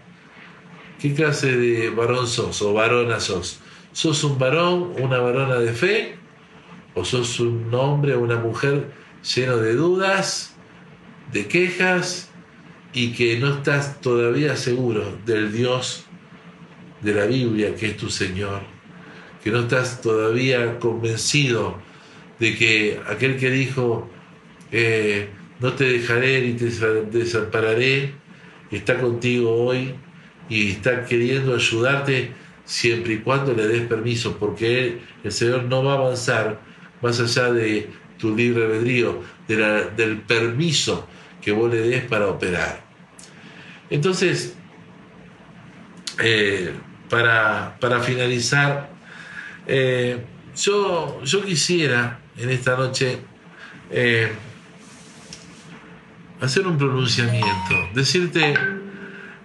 ¿qué 1.01 1.13
clase 1.13 1.57
de 1.57 1.91
varón 1.91 2.29
sos 2.29 2.63
o 2.63 2.73
varona 2.73 3.19
sos? 3.19 3.59
¿Sos 3.91 4.23
un 4.23 4.39
varón, 4.39 4.93
una 5.01 5.19
varona 5.19 5.57
de 5.57 5.73
fe? 5.73 6.19
¿O 6.95 7.05
sos 7.05 7.41
un 7.41 7.75
hombre 7.75 8.15
o 8.15 8.21
una 8.21 8.37
mujer 8.37 8.93
lleno 9.35 9.57
de 9.57 9.75
dudas, 9.75 10.55
de 11.33 11.49
quejas 11.49 12.31
y 12.93 13.11
que 13.11 13.41
no 13.41 13.55
estás 13.55 14.01
todavía 14.01 14.57
seguro 14.57 15.19
del 15.27 15.53
Dios 15.53 16.05
de 17.01 17.13
la 17.13 17.25
Biblia 17.25 17.75
que 17.75 17.89
es 17.89 17.97
tu 17.97 18.09
Señor? 18.09 18.61
Que 19.43 19.51
no 19.51 19.63
estás 19.63 20.01
todavía 20.01 20.79
convencido 20.79 21.90
de 22.41 22.57
que 22.57 23.01
aquel 23.07 23.37
que 23.37 23.51
dijo, 23.51 24.11
eh, 24.73 25.29
no 25.61 25.75
te 25.75 25.85
dejaré 25.85 26.41
ni 26.41 26.55
te 26.55 26.71
desampararé, 27.13 28.15
está 28.71 28.99
contigo 28.99 29.55
hoy 29.55 29.95
y 30.49 30.71
está 30.71 31.05
queriendo 31.05 31.55
ayudarte 31.55 32.33
siempre 32.65 33.15
y 33.15 33.19
cuando 33.19 33.53
le 33.53 33.67
des 33.69 33.83
permiso, 33.83 34.39
porque 34.39 34.99
el 35.23 35.33
Señor 35.33 35.65
no 35.65 35.85
va 35.85 35.93
a 35.93 35.97
avanzar 35.97 36.61
más 37.03 37.21
allá 37.21 37.53
de 37.53 37.91
tu 38.19 38.35
libre 38.35 38.65
albedrío, 38.65 39.23
del 39.49 40.19
permiso 40.27 41.07
que 41.43 41.53
vos 41.53 41.71
le 41.71 41.81
des 41.81 42.05
para 42.05 42.29
operar. 42.29 42.85
Entonces, 43.91 44.55
eh, 46.23 46.73
para, 47.09 48.01
finalizar, 48.03 48.91
eh, 49.67 50.25
yo, 50.55 51.23
yo 51.25 51.43
quisiera 51.43 52.21
en 52.37 52.51
esta 52.51 52.77
noche 52.77 53.19
eh, 53.91 54.31
hacer 56.41 56.67
un 56.67 56.79
pronunciamiento, 56.79 57.75
decirte, 57.95 58.55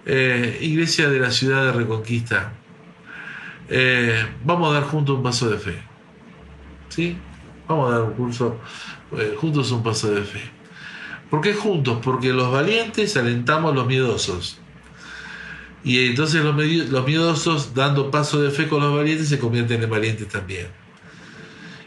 eh, 0.06 0.58
Iglesia 0.60 1.08
de 1.08 1.20
la 1.20 1.30
ciudad 1.30 1.66
de 1.66 1.72
Reconquista, 1.72 2.52
eh, 3.68 4.24
vamos 4.44 4.70
a 4.70 4.80
dar 4.80 4.84
juntos 4.84 5.16
un 5.16 5.22
paso 5.22 5.50
de 5.50 5.58
fe. 5.58 5.78
¿Sí? 6.88 7.18
Vamos 7.68 7.90
a 7.90 7.96
dar 7.96 8.02
un 8.04 8.12
curso, 8.12 8.60
juntos 9.38 9.72
un 9.72 9.82
paso 9.82 10.10
de 10.12 10.22
fe. 10.22 10.40
¿Por 11.28 11.40
qué 11.40 11.52
juntos? 11.52 11.98
Porque 12.02 12.32
los 12.32 12.52
valientes 12.52 13.16
alentamos 13.16 13.72
a 13.72 13.74
los 13.74 13.86
miedosos. 13.86 14.58
Y 15.82 16.06
entonces 16.06 16.44
los, 16.44 16.56
los 16.56 17.06
miedosos, 17.06 17.74
dando 17.74 18.10
paso 18.10 18.40
de 18.40 18.50
fe 18.50 18.68
con 18.68 18.80
los 18.80 18.96
valientes, 18.96 19.28
se 19.28 19.38
convierten 19.38 19.82
en 19.82 19.90
valientes 19.90 20.28
también. 20.28 20.68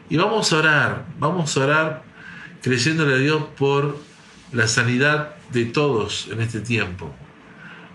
Y 0.09 0.17
vamos 0.17 0.51
a 0.51 0.57
orar, 0.57 1.05
vamos 1.19 1.55
a 1.55 1.63
orar 1.63 2.03
creyéndole 2.61 3.13
a 3.13 3.17
Dios 3.17 3.43
por 3.57 3.97
la 4.51 4.67
sanidad 4.67 5.35
de 5.51 5.65
todos 5.65 6.27
en 6.31 6.41
este 6.41 6.61
tiempo. 6.61 7.13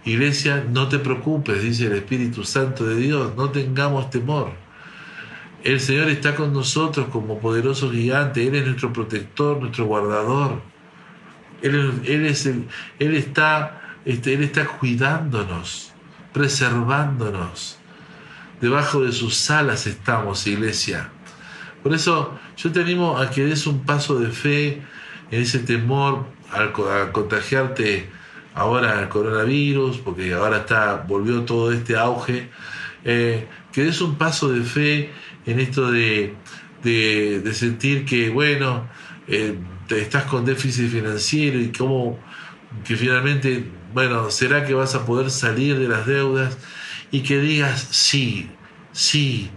Iglesia, 0.04 0.64
no 0.70 0.88
te 0.88 0.98
preocupes, 0.98 1.62
dice 1.62 1.86
el 1.86 1.94
Espíritu 1.94 2.44
Santo 2.44 2.84
de 2.84 2.96
Dios, 2.96 3.34
no 3.36 3.50
tengamos 3.50 4.10
temor. 4.10 4.52
El 5.64 5.80
Señor 5.80 6.08
está 6.08 6.36
con 6.36 6.52
nosotros 6.52 7.06
como 7.10 7.40
poderoso 7.40 7.90
gigante, 7.90 8.46
Él 8.46 8.54
es 8.54 8.66
nuestro 8.66 8.92
protector, 8.92 9.58
nuestro 9.58 9.86
guardador. 9.86 10.60
Él, 11.62 12.02
él, 12.04 13.14
está, 13.14 13.96
este, 14.04 14.34
él 14.34 14.42
está 14.42 14.66
cuidándonos, 14.66 15.92
preservándonos. 16.34 17.78
Debajo 18.60 19.02
de 19.02 19.12
sus 19.12 19.50
alas 19.50 19.86
estamos, 19.86 20.46
iglesia. 20.46 21.10
Por 21.84 21.92
eso 21.92 22.40
yo 22.56 22.72
te 22.72 22.80
animo 22.80 23.18
a 23.18 23.28
que 23.28 23.44
des 23.44 23.66
un 23.66 23.84
paso 23.84 24.18
de 24.18 24.30
fe 24.30 24.80
en 25.30 25.42
ese 25.42 25.58
temor 25.58 26.24
al, 26.50 26.72
contagiarte 27.12 28.08
ahora 28.54 29.02
el 29.02 29.10
coronavirus, 29.10 29.98
porque 29.98 30.32
ahora 30.32 30.60
está, 30.60 31.04
volvió 31.06 31.42
todo 31.42 31.72
este 31.72 31.94
auge, 31.94 32.48
eh, 33.04 33.46
que 33.70 33.84
des 33.84 34.00
un 34.00 34.16
paso 34.16 34.48
de 34.48 34.62
fe 34.62 35.10
en 35.44 35.60
esto 35.60 35.92
de, 35.92 36.34
de, 36.82 37.52
sentir 37.52 38.06
que, 38.06 38.30
bueno, 38.30 38.88
eh, 39.28 39.54
estás 39.90 40.24
con 40.24 40.46
déficit 40.46 40.88
financiero 40.88 41.60
y 41.60 41.70
cómo 41.70 42.18
que 42.86 42.96
finalmente, 42.96 43.62
bueno, 43.92 44.30
¿será 44.30 44.64
que 44.64 44.72
vas 44.72 44.94
a 44.94 45.04
poder 45.04 45.30
salir 45.30 45.78
de 45.78 45.88
las 45.88 46.06
deudas? 46.06 46.56
Y 47.10 47.20
que 47.20 47.38
digas, 47.40 47.88
sí, 47.90 48.48
sí, 48.92 49.50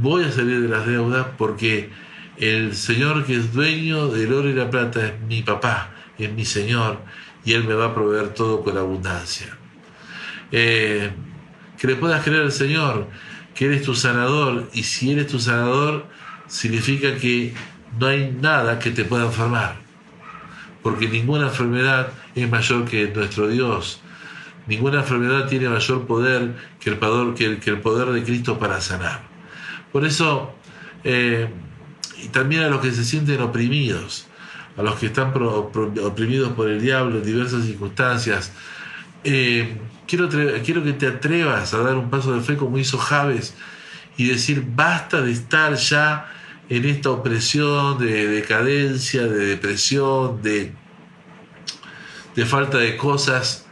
voy 0.00 0.24
a 0.24 0.32
salir 0.32 0.60
de 0.60 0.68
las 0.68 0.86
deudas 0.86 1.26
porque 1.36 1.90
el 2.36 2.74
Señor 2.74 3.24
que 3.24 3.36
es 3.36 3.52
dueño 3.52 4.08
del 4.08 4.32
oro 4.32 4.48
y 4.48 4.54
la 4.54 4.70
plata 4.70 5.06
es 5.06 5.20
mi 5.20 5.42
papá, 5.42 5.90
es 6.18 6.32
mi 6.32 6.44
Señor, 6.44 6.98
y 7.44 7.52
Él 7.52 7.64
me 7.64 7.74
va 7.74 7.86
a 7.86 7.94
proveer 7.94 8.34
todo 8.34 8.62
con 8.62 8.76
abundancia. 8.76 9.56
Eh, 10.52 11.10
que 11.78 11.86
le 11.86 11.96
puedas 11.96 12.22
creer 12.22 12.42
al 12.42 12.52
Señor, 12.52 13.08
que 13.54 13.66
Él 13.66 13.74
es 13.74 13.82
tu 13.82 13.94
sanador, 13.94 14.68
y 14.72 14.82
si 14.84 15.12
Él 15.12 15.20
es 15.20 15.26
tu 15.26 15.38
sanador, 15.38 16.06
significa 16.46 17.16
que 17.16 17.54
no 17.98 18.06
hay 18.06 18.36
nada 18.40 18.78
que 18.78 18.90
te 18.90 19.04
pueda 19.04 19.26
enfermar, 19.26 19.76
porque 20.82 21.08
ninguna 21.08 21.48
enfermedad 21.48 22.12
es 22.34 22.48
mayor 22.50 22.84
que 22.84 23.08
nuestro 23.08 23.48
Dios. 23.48 24.00
Ninguna 24.66 25.00
enfermedad 25.00 25.48
tiene 25.48 25.68
mayor 25.68 26.06
poder 26.06 26.54
que 26.78 26.90
el 26.90 26.98
poder, 26.98 27.34
que 27.34 27.70
el, 27.70 27.80
poder 27.80 28.08
de 28.08 28.22
Cristo 28.22 28.58
para 28.58 28.80
sanar. 28.80 29.27
Por 29.92 30.04
eso, 30.04 30.52
eh, 31.04 31.48
y 32.22 32.28
también 32.28 32.62
a 32.62 32.68
los 32.68 32.80
que 32.80 32.92
se 32.92 33.04
sienten 33.04 33.40
oprimidos, 33.40 34.26
a 34.76 34.82
los 34.82 34.96
que 34.96 35.06
están 35.06 35.32
oprimidos 35.36 36.52
por 36.52 36.68
el 36.68 36.80
diablo 36.80 37.18
en 37.18 37.24
diversas 37.24 37.64
circunstancias. 37.64 38.52
Eh, 39.24 39.76
quiero, 40.06 40.28
quiero 40.28 40.84
que 40.84 40.92
te 40.92 41.06
atrevas 41.06 41.74
a 41.74 41.78
dar 41.78 41.96
un 41.96 42.10
paso 42.10 42.32
de 42.32 42.40
fe 42.40 42.56
como 42.56 42.78
hizo 42.78 42.98
Javes 42.98 43.54
y 44.16 44.28
decir, 44.28 44.64
basta 44.74 45.20
de 45.20 45.32
estar 45.32 45.74
ya 45.74 46.32
en 46.68 46.84
esta 46.84 47.10
opresión 47.10 47.98
de 47.98 48.28
decadencia, 48.28 49.22
de 49.22 49.46
depresión, 49.46 50.42
de, 50.42 50.72
de 52.36 52.46
falta 52.46 52.78
de 52.78 52.96
cosas, 52.96 53.66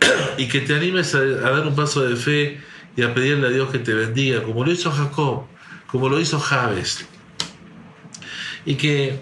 y 0.38 0.46
que 0.48 0.60
te 0.60 0.74
animes 0.74 1.14
a, 1.14 1.18
a 1.18 1.50
dar 1.50 1.66
un 1.66 1.74
paso 1.74 2.02
de 2.02 2.16
fe 2.16 2.60
y 2.96 3.02
a 3.02 3.14
pedirle 3.14 3.48
a 3.48 3.50
Dios 3.50 3.70
que 3.70 3.78
te 3.78 3.94
bendiga, 3.94 4.42
como 4.42 4.64
lo 4.64 4.72
hizo 4.72 4.90
Jacob, 4.90 5.44
como 5.86 6.08
lo 6.08 6.18
hizo 6.20 6.40
Javes 6.40 7.06
y 8.66 8.74
que 8.74 9.18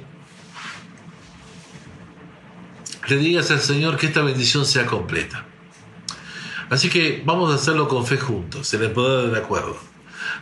le 3.09 3.17
digas 3.19 3.51
al 3.51 3.61
Señor 3.61 3.99
que 3.99 4.07
esta 4.07 4.23
bendición 4.23 4.65
sea 4.65 4.87
completa. 4.87 5.45
Así 6.71 6.89
que 6.89 7.23
vamos 7.25 7.53
a 7.53 7.57
hacerlo 7.57 7.87
con 7.87 8.07
fe 8.07 8.17
juntos, 8.17 8.73
en 8.73 8.83
el 8.83 8.91
poder 8.91 9.31
del 9.31 9.43
acuerdo. 9.43 9.79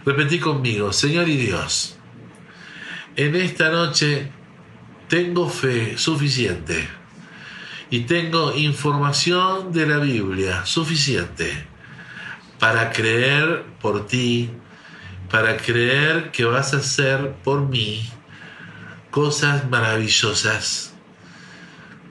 Repetí 0.07 0.39
conmigo, 0.39 0.93
Señor 0.93 1.29
y 1.29 1.37
Dios, 1.37 1.97
en 3.17 3.35
esta 3.35 3.71
noche 3.71 4.31
tengo 5.09 5.49
fe 5.49 5.99
suficiente 5.99 6.89
y 7.91 8.01
tengo 8.01 8.55
información 8.55 9.73
de 9.73 9.87
la 9.87 9.99
Biblia 9.99 10.65
suficiente 10.65 11.72
para 12.63 12.93
creer 12.93 13.65
por 13.81 14.07
ti, 14.07 14.49
para 15.29 15.57
creer 15.57 16.31
que 16.31 16.45
vas 16.45 16.73
a 16.73 16.77
hacer 16.77 17.33
por 17.43 17.69
mí 17.69 18.09
cosas 19.11 19.69
maravillosas, 19.69 20.95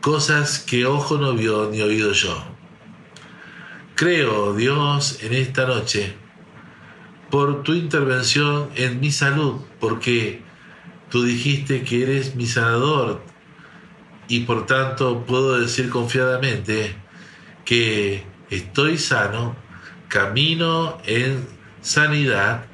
cosas 0.02 0.60
que 0.60 0.86
ojo 0.86 1.18
no 1.18 1.36
vio 1.36 1.70
ni 1.72 1.82
oído 1.82 2.12
yo. 2.12 2.44
Creo, 3.96 4.54
Dios, 4.54 5.20
en 5.24 5.36
esta 5.36 5.66
noche, 5.66 6.18
por 7.30 7.64
tu 7.64 7.72
intervención 7.72 8.72
en 8.76 9.00
mi 9.00 9.10
salud, 9.10 9.62
porque 9.80 10.42
tú 11.10 11.24
dijiste 11.24 11.84
que 11.86 12.04
eres 12.04 12.36
mi 12.36 12.46
sanador 12.46 13.24
y 14.28 14.42
por 14.42 14.66
tanto 14.66 15.24
puedo 15.26 15.58
decir 15.62 15.90
confiadamente 15.90 16.94
que 17.64 18.26
estoy 18.50 18.98
sano, 18.98 19.56
camino 20.12 20.98
en 21.06 21.48
sanidad 21.82 22.66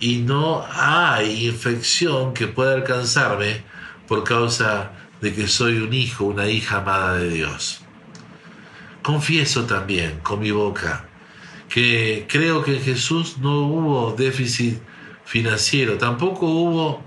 y 0.00 0.22
no 0.22 0.66
hay 0.72 1.46
infección 1.46 2.32
que 2.32 2.48
pueda 2.48 2.72
alcanzarme 2.72 3.62
por 4.08 4.24
causa 4.24 4.92
de 5.20 5.34
que 5.34 5.46
soy 5.46 5.76
un 5.76 5.92
hijo, 5.92 6.24
una 6.24 6.48
hija 6.48 6.78
amada 6.78 7.18
de 7.18 7.28
Dios. 7.28 7.82
Confieso 9.02 9.66
también 9.66 10.20
con 10.22 10.40
mi 10.40 10.52
boca 10.52 11.06
que 11.68 12.26
creo 12.30 12.64
que 12.64 12.76
en 12.76 12.82
Jesús 12.82 13.36
no 13.38 13.60
hubo 13.66 14.14
déficit 14.16 14.78
financiero, 15.26 15.98
tampoco 15.98 16.46
hubo 16.46 17.02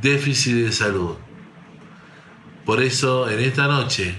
déficit 0.00 0.54
de 0.66 0.72
salud. 0.72 1.16
Por 2.64 2.80
eso 2.80 3.28
en 3.28 3.40
esta 3.40 3.66
noche 3.66 4.14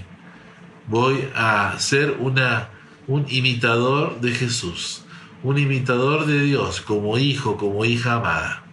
voy 0.88 1.26
a 1.34 1.74
ser 1.78 2.18
una, 2.20 2.68
un 3.06 3.26
imitador 3.28 4.20
de 4.20 4.32
Jesús 4.32 5.06
un 5.42 5.58
imitador 5.58 6.26
de 6.26 6.42
Dios 6.42 6.80
como 6.80 7.18
hijo, 7.18 7.56
como 7.56 7.84
hija 7.84 8.14
amada. 8.14 8.64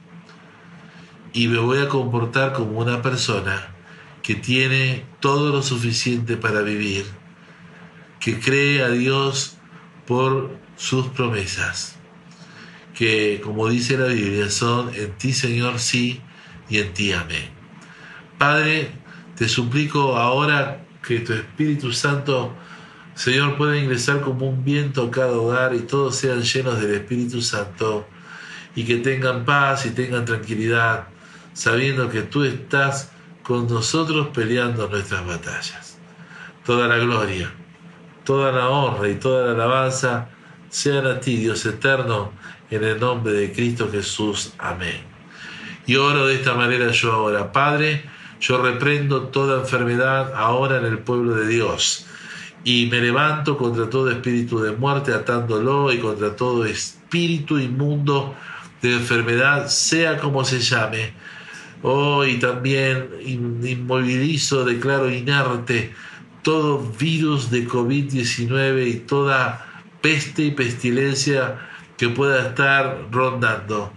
Y 1.32 1.48
me 1.48 1.60
voy 1.60 1.80
a 1.80 1.88
comportar 1.90 2.54
como 2.54 2.80
una 2.80 3.02
persona 3.02 3.70
que 4.22 4.36
tiene 4.36 5.06
todo 5.20 5.52
lo 5.52 5.62
suficiente 5.62 6.38
para 6.38 6.62
vivir, 6.62 7.06
que 8.20 8.40
cree 8.40 8.82
a 8.82 8.90
Dios 8.90 9.58
por 10.08 10.58
sus 10.76 11.08
promesas, 11.08 11.98
que 12.96 13.42
como 13.44 13.68
dice 13.68 13.98
la 13.98 14.08
Biblia 14.08 14.50
son 14.50 14.94
en 14.96 15.12
ti 15.18 15.34
Señor 15.34 15.80
sí 15.80 16.22
y 16.70 16.80
en 16.80 16.94
ti 16.94 17.12
amén. 17.12 17.50
Padre, 18.38 18.92
te 19.36 19.48
suplico 19.48 20.18
ahora 20.18 20.86
que 21.06 21.20
tu 21.20 21.34
Espíritu 21.34 21.92
Santo 21.92 22.56
Señor, 23.16 23.58
pueda 23.58 23.78
ingresar 23.78 24.22
como 24.22 24.50
un 24.50 24.66
viento 24.66 25.04
a 25.04 25.12
cada 25.12 25.34
hogar 25.34 25.76
y 25.76 25.82
todos 25.82 26.16
sean 26.16 26.42
llenos 26.42 26.82
del 26.82 26.96
Espíritu 26.96 27.42
Santo 27.42 28.08
y 28.76 28.86
que 28.86 28.98
tengan 28.98 29.46
paz 29.46 29.86
y 29.86 29.92
tengan 29.92 30.26
tranquilidad, 30.26 31.08
sabiendo 31.54 32.10
que 32.10 32.24
tú 32.24 32.44
estás 32.44 33.12
con 33.44 33.68
nosotros 33.68 34.30
peleando 34.34 34.88
nuestras 34.88 35.26
batallas. 35.28 36.00
Toda 36.66 36.88
la 36.88 36.98
gloria, 36.98 37.52
toda 38.24 38.52
la 38.52 38.70
honra 38.70 39.08
y 39.10 39.16
toda 39.16 39.46
la 39.46 39.54
alabanza 39.54 40.30
sean 40.70 41.06
a 41.06 41.20
ti, 41.20 41.38
Dios 41.38 41.64
eterno, 41.68 42.32
en 42.72 42.84
el 42.84 43.00
nombre 43.00 43.34
de 43.34 43.52
Cristo 43.54 43.90
Jesús. 43.92 44.54
Amén. 44.58 45.02
Y 45.86 45.98
oro 45.98 46.26
de 46.26 46.36
esta 46.36 46.56
manera 46.56 46.90
yo 46.90 47.12
ahora, 47.12 47.52
Padre, 47.52 48.06
yo 48.40 48.60
reprendo 48.60 49.28
toda 49.28 49.62
enfermedad 49.62 50.34
ahora 50.36 50.80
en 50.80 50.86
el 50.86 50.98
pueblo 50.98 51.36
de 51.36 51.48
Dios 51.48 52.08
y 52.64 52.88
me 52.88 53.02
levanto 53.02 53.58
contra 53.58 53.90
todo 53.90 54.10
espíritu 54.10 54.60
de 54.60 54.72
muerte, 54.72 55.14
atándolo, 55.14 55.92
y 55.92 56.00
contra 56.00 56.36
todo 56.36 56.66
espíritu 56.66 57.60
inmundo 57.60 58.36
de 58.82 58.94
enfermedad, 58.94 59.68
sea 59.68 60.18
como 60.18 60.46
se 60.46 60.60
llame. 60.60 61.14
Oh, 61.82 62.24
y 62.24 62.38
también 62.40 63.10
inmovilizo, 63.22 64.64
declaro 64.64 65.12
inerte 65.12 65.94
todo 66.42 66.80
virus 67.00 67.50
de 67.50 67.68
COVID-19 67.68 68.88
y 68.88 68.96
toda 69.00 69.66
peste 70.02 70.44
y 70.44 70.52
pestilencia 70.52 71.58
que 71.98 72.10
pueda 72.10 72.50
estar 72.50 73.08
rondando, 73.12 73.92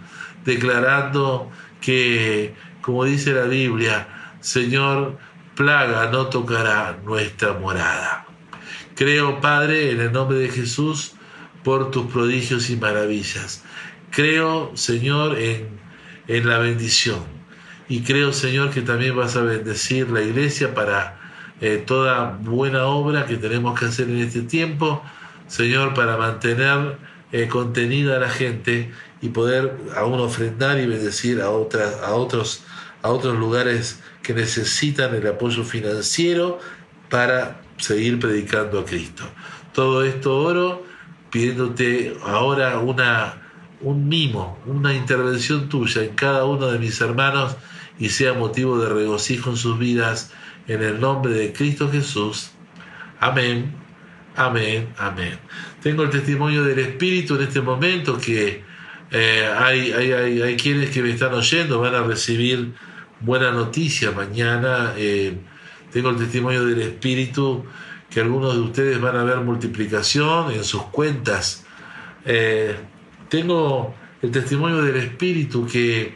declarando 0.45 1.51
que, 1.81 2.53
como 2.81 3.03
dice 3.03 3.33
la 3.33 3.43
Biblia, 3.43 4.07
Señor, 4.39 5.17
plaga 5.55 6.09
no 6.09 6.27
tocará 6.27 6.97
nuestra 7.03 7.53
morada. 7.53 8.26
Creo, 8.97 9.41
Padre, 9.41 9.91
en 9.91 10.01
el 10.01 10.11
nombre 10.11 10.39
de 10.39 10.49
Jesús, 10.49 11.13
por 11.63 11.91
tus 11.91 12.11
prodigios 12.11 12.71
y 12.71 12.77
maravillas. 12.77 13.63
Creo, 14.09 14.71
Señor, 14.73 15.37
en, 15.37 15.67
en 16.27 16.49
la 16.49 16.57
bendición. 16.57 17.19
Y 17.87 18.01
creo, 18.01 18.33
Señor, 18.33 18.71
que 18.71 18.81
también 18.81 19.15
vas 19.15 19.35
a 19.35 19.43
bendecir 19.43 20.09
la 20.09 20.23
iglesia 20.23 20.73
para 20.73 21.19
eh, 21.61 21.83
toda 21.85 22.39
buena 22.41 22.85
obra 22.85 23.27
que 23.27 23.37
tenemos 23.37 23.79
que 23.79 23.85
hacer 23.85 24.09
en 24.09 24.17
este 24.17 24.41
tiempo, 24.41 25.03
Señor, 25.45 25.93
para 25.93 26.17
mantener 26.17 26.97
eh, 27.31 27.47
contenida 27.47 28.15
a 28.15 28.19
la 28.19 28.29
gente 28.29 28.91
y 29.21 29.29
poder 29.29 29.77
aún 29.95 30.19
ofrendar 30.19 30.79
y 30.79 30.87
bendecir 30.87 31.41
a, 31.41 31.51
otras, 31.51 32.01
a, 32.01 32.15
otros, 32.15 32.63
a 33.03 33.09
otros 33.09 33.37
lugares 33.37 33.99
que 34.23 34.33
necesitan 34.33 35.13
el 35.13 35.27
apoyo 35.27 35.63
financiero 35.63 36.59
para 37.09 37.61
seguir 37.77 38.19
predicando 38.19 38.79
a 38.79 38.85
Cristo. 38.85 39.23
Todo 39.73 40.03
esto 40.03 40.37
oro 40.37 40.83
pidiéndote 41.31 42.17
ahora 42.25 42.79
una, 42.79 43.41
un 43.81 44.07
mimo, 44.07 44.57
una 44.65 44.93
intervención 44.93 45.69
tuya 45.69 46.03
en 46.03 46.15
cada 46.15 46.45
uno 46.45 46.67
de 46.67 46.79
mis 46.79 46.99
hermanos 47.01 47.55
y 47.99 48.09
sea 48.09 48.33
motivo 48.33 48.79
de 48.79 48.89
regocijo 48.89 49.51
en 49.51 49.57
sus 49.57 49.77
vidas, 49.77 50.33
en 50.67 50.83
el 50.83 50.99
nombre 50.99 51.33
de 51.33 51.53
Cristo 51.53 51.89
Jesús. 51.91 52.51
Amén, 53.19 53.73
amén, 54.35 54.89
amén. 54.97 55.39
Tengo 55.81 56.03
el 56.03 56.09
testimonio 56.09 56.63
del 56.63 56.79
Espíritu 56.79 57.35
en 57.35 57.43
este 57.43 57.61
momento 57.61 58.17
que 58.17 58.63
eh, 59.11 59.49
hay, 59.57 59.91
hay, 59.91 60.41
hay, 60.41 60.57
quienes 60.57 60.89
que 60.89 61.01
me 61.01 61.11
están 61.11 61.33
oyendo, 61.33 61.79
van 61.79 61.95
a 61.95 62.03
recibir 62.03 62.73
buena 63.21 63.51
noticia 63.51 64.11
mañana. 64.11 64.93
Eh, 64.97 65.37
tengo 65.97 66.11
el 66.11 66.17
testimonio 66.17 66.63
del 66.63 66.79
Espíritu 66.79 67.65
que 68.07 68.19
algunos 68.19 68.53
de 68.53 68.59
ustedes 68.59 69.01
van 69.01 69.15
a 69.15 69.23
ver 69.23 69.37
multiplicación 69.37 70.51
en 70.51 70.63
sus 70.63 70.83
cuentas. 70.83 71.65
Eh, 72.23 72.75
tengo 73.29 73.95
el 74.21 74.29
testimonio 74.29 74.83
del 74.83 74.97
Espíritu 74.97 75.65
que 75.65 76.15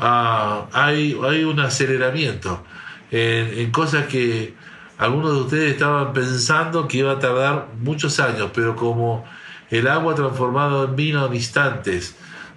ah, 0.00 0.66
hay, 0.72 1.16
hay 1.22 1.44
un 1.44 1.60
aceleramiento 1.60 2.64
en, 3.12 3.70
cosas 3.70 4.06
que 4.06 4.56
algunos 4.98 5.34
de 5.34 5.40
ustedes 5.42 5.72
estaban 5.74 6.12
pensando 6.12 6.88
que 6.88 6.98
iba 6.98 7.12
a 7.12 7.20
tardar 7.20 7.68
muchos 7.80 8.18
años, 8.18 8.50
pero 8.52 8.74
como 8.74 9.24
el 9.70 9.86
agua 9.86 10.16
transformado 10.16 10.86
en 10.86 10.96
vino 10.96 11.24
en 11.26 11.34
instantes, 11.34 12.16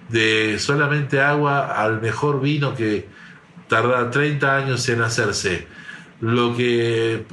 de 0.09 0.57
solamente 0.57 1.21
agua 1.21 1.79
al 1.79 2.01
mejor 2.01 2.41
vino 2.41 2.73
que 2.73 3.07
tarda 3.67 4.09
30 4.09 4.57
años 4.57 4.89
en 4.89 5.03
hacerse, 5.03 5.67
lo 6.25 6.55
que 6.55 7.23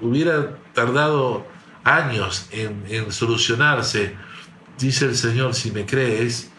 hubiera 0.00 0.56
tardado 0.72 1.46
años 1.84 2.48
en, 2.50 3.12
solucionarse, 3.12 4.16
dice 4.78 5.04
el 5.04 5.14
Señor, 5.14 5.54
si 5.54 5.70
me 5.70 5.86
crees, 5.86 6.50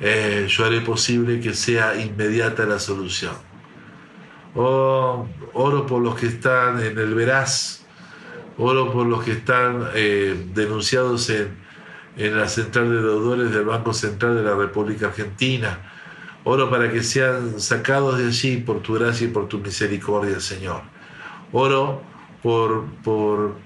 eh, 0.00 0.46
yo 0.48 0.64
haré 0.64 0.80
posible 0.80 1.40
que 1.40 1.52
sea 1.52 2.00
inmediata 2.00 2.64
la 2.64 2.78
solución. 2.78 3.34
Oh, 4.54 5.28
oro 5.52 5.86
por 5.86 6.00
los 6.00 6.14
que 6.14 6.28
están 6.28 6.80
en 6.82 6.98
el 6.98 7.14
veraz, 7.14 7.84
oro 8.56 8.90
por 8.90 9.06
los 9.06 9.22
que 9.22 9.32
están 9.32 9.90
eh, 9.94 10.46
denunciados 10.54 11.28
en, 11.28 11.58
en 12.16 12.38
la 12.38 12.48
central 12.48 12.88
de 12.88 13.02
deudores 13.02 13.52
del 13.52 13.64
Banco 13.64 13.92
Central 13.92 14.36
de 14.36 14.42
la 14.44 14.56
República 14.56 15.08
Argentina. 15.08 15.89
Oro 16.44 16.70
para 16.70 16.90
que 16.90 17.02
sean 17.02 17.60
sacados 17.60 18.18
de 18.18 18.28
allí 18.28 18.56
por 18.56 18.80
tu 18.80 18.94
gracia 18.94 19.26
y 19.26 19.30
por 19.30 19.48
tu 19.48 19.58
misericordia, 19.58 20.40
Señor. 20.40 20.82
Oro 21.52 22.02
por, 22.42 22.86
por 23.02 23.56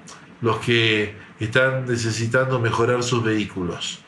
los 0.41 0.59
que 0.59 1.15
están 1.39 1.87
necesitando 1.87 2.59
mejorar 2.59 3.03
sus 3.03 3.23
vehículos, 3.23 4.01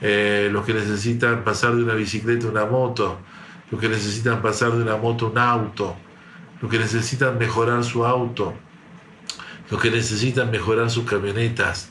eh, 0.00 0.48
los 0.50 0.64
que 0.64 0.74
necesitan 0.74 1.44
pasar 1.44 1.74
de 1.74 1.82
una 1.82 1.94
bicicleta 1.94 2.46
a 2.46 2.50
una 2.50 2.64
moto, 2.64 3.18
los 3.70 3.80
que 3.80 3.88
necesitan 3.88 4.40
pasar 4.40 4.72
de 4.72 4.82
una 4.82 4.96
moto 4.96 5.26
a 5.26 5.30
un 5.30 5.38
auto, 5.38 5.96
los 6.60 6.70
que 6.70 6.78
necesitan 6.78 7.38
mejorar 7.38 7.84
su 7.84 8.04
auto, 8.04 8.54
los 9.70 9.80
que 9.80 9.90
necesitan 9.90 10.50
mejorar 10.50 10.90
sus 10.90 11.04
camionetas. 11.04 11.90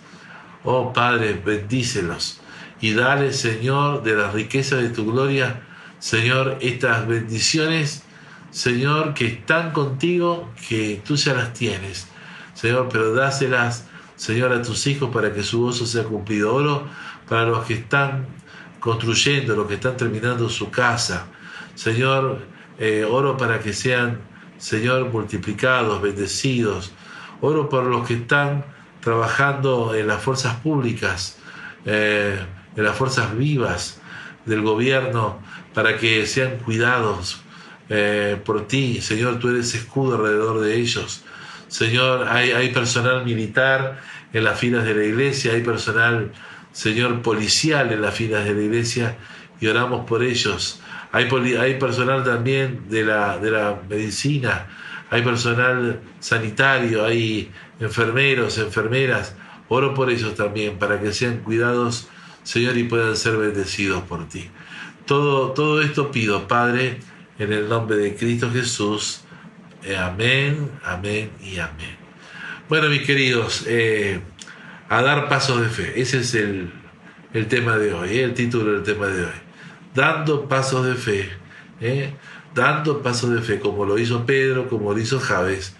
Oh 0.63 0.91
Padre, 0.93 1.39
bendícelos. 1.45 2.41
Y 2.81 2.93
dale, 2.93 3.31
Señor, 3.33 4.03
de 4.03 4.15
las 4.15 4.33
riquezas 4.33 4.81
de 4.81 4.89
tu 4.89 5.11
gloria, 5.11 5.61
Señor, 5.99 6.57
estas 6.61 7.07
bendiciones, 7.07 8.03
Señor, 8.51 9.13
que 9.13 9.25
están 9.27 9.71
contigo, 9.71 10.51
que 10.67 11.01
tú 11.05 11.15
ya 11.15 11.33
las 11.33 11.53
tienes. 11.53 12.07
Señor, 12.53 12.89
pero 12.91 13.13
dáselas, 13.13 13.87
Señor, 14.15 14.53
a 14.53 14.61
tus 14.61 14.87
hijos 14.87 15.09
para 15.13 15.33
que 15.33 15.43
su 15.43 15.61
gozo 15.61 15.85
sea 15.85 16.03
cumplido. 16.03 16.53
Oro 16.53 16.87
para 17.27 17.45
los 17.45 17.65
que 17.65 17.73
están 17.73 18.27
construyendo, 18.79 19.55
los 19.55 19.67
que 19.67 19.75
están 19.75 19.97
terminando 19.97 20.47
su 20.49 20.69
casa. 20.69 21.25
Señor, 21.75 22.41
eh, 22.77 23.03
oro 23.03 23.35
para 23.35 23.59
que 23.59 23.73
sean 23.73 24.21
Señor, 24.57 25.11
multiplicados, 25.11 26.01
bendecidos. 26.01 26.91
Oro 27.41 27.67
por 27.69 27.83
los 27.83 28.07
que 28.07 28.15
están 28.15 28.65
trabajando 29.01 29.93
en 29.93 30.07
las 30.07 30.23
fuerzas 30.23 30.55
públicas, 30.57 31.37
eh, 31.85 32.39
en 32.75 32.83
las 32.83 32.95
fuerzas 32.95 33.35
vivas 33.37 33.99
del 34.45 34.61
gobierno, 34.61 35.39
para 35.73 35.97
que 35.97 36.25
sean 36.25 36.57
cuidados 36.57 37.41
eh, 37.89 38.37
por 38.43 38.67
ti. 38.67 39.01
Señor, 39.01 39.39
tú 39.39 39.49
eres 39.49 39.73
escudo 39.75 40.15
alrededor 40.15 40.61
de 40.61 40.75
ellos. 40.75 41.23
Señor, 41.67 42.27
hay, 42.27 42.51
hay 42.51 42.69
personal 42.69 43.25
militar 43.25 43.99
en 44.33 44.43
las 44.43 44.59
filas 44.59 44.85
de 44.85 44.93
la 44.93 45.03
iglesia, 45.03 45.53
hay 45.53 45.61
personal, 45.61 46.31
Señor, 46.71 47.21
policial 47.21 47.91
en 47.91 48.01
las 48.01 48.13
filas 48.13 48.45
de 48.45 48.53
la 48.53 48.61
iglesia 48.61 49.17
y 49.59 49.67
oramos 49.67 50.05
por 50.05 50.23
ellos. 50.23 50.81
Hay, 51.11 51.29
hay 51.59 51.79
personal 51.79 52.23
también 52.23 52.89
de 52.89 53.03
la, 53.03 53.37
de 53.37 53.51
la 53.51 53.79
medicina, 53.89 54.67
hay 55.09 55.21
personal 55.21 56.01
sanitario, 56.19 57.05
hay 57.05 57.51
enfermeros, 57.79 58.57
enfermeras. 58.57 59.35
Oro 59.67 59.93
por 59.93 60.09
ellos 60.09 60.35
también, 60.35 60.77
para 60.77 60.99
que 60.99 61.13
sean 61.13 61.37
cuidados, 61.37 62.09
Señor, 62.45 62.77
y 62.77 62.85
puedan 62.85 63.17
ser 63.17 63.35
bendecidos 63.35 64.03
por 64.03 64.29
ti. 64.29 64.49
Todo, 65.05 65.51
todo 65.51 65.81
esto 65.81 66.09
pido, 66.09 66.47
Padre, 66.47 66.99
en 67.37 67.51
el 67.51 67.67
nombre 67.67 67.97
de 67.97 68.15
Cristo 68.15 68.49
Jesús. 68.49 69.19
Eh, 69.83 69.97
amén, 69.97 70.71
amén 70.85 71.31
y 71.43 71.59
amén. 71.59 71.97
Bueno, 72.69 72.87
mis 72.87 73.01
queridos, 73.01 73.65
eh, 73.67 74.21
a 74.87 75.01
dar 75.01 75.27
pasos 75.27 75.59
de 75.59 75.67
fe. 75.67 75.99
Ese 75.99 76.19
es 76.19 76.33
el, 76.33 76.71
el 77.33 77.47
tema 77.47 77.77
de 77.77 77.93
hoy, 77.93 78.19
el 78.19 78.33
título 78.33 78.71
del 78.71 78.83
tema 78.83 79.07
de 79.07 79.25
hoy 79.25 79.45
dando 79.95 80.47
pasos 80.47 80.85
de 80.85 80.95
fe, 80.95 81.29
¿eh? 81.79 82.13
dando 82.53 83.01
pasos 83.01 83.31
de 83.31 83.41
fe, 83.41 83.59
como 83.59 83.85
lo 83.85 83.97
hizo 83.97 84.25
Pedro, 84.25 84.69
como 84.69 84.93
lo 84.93 84.99
hizo 84.99 85.19
Javes, 85.19 85.73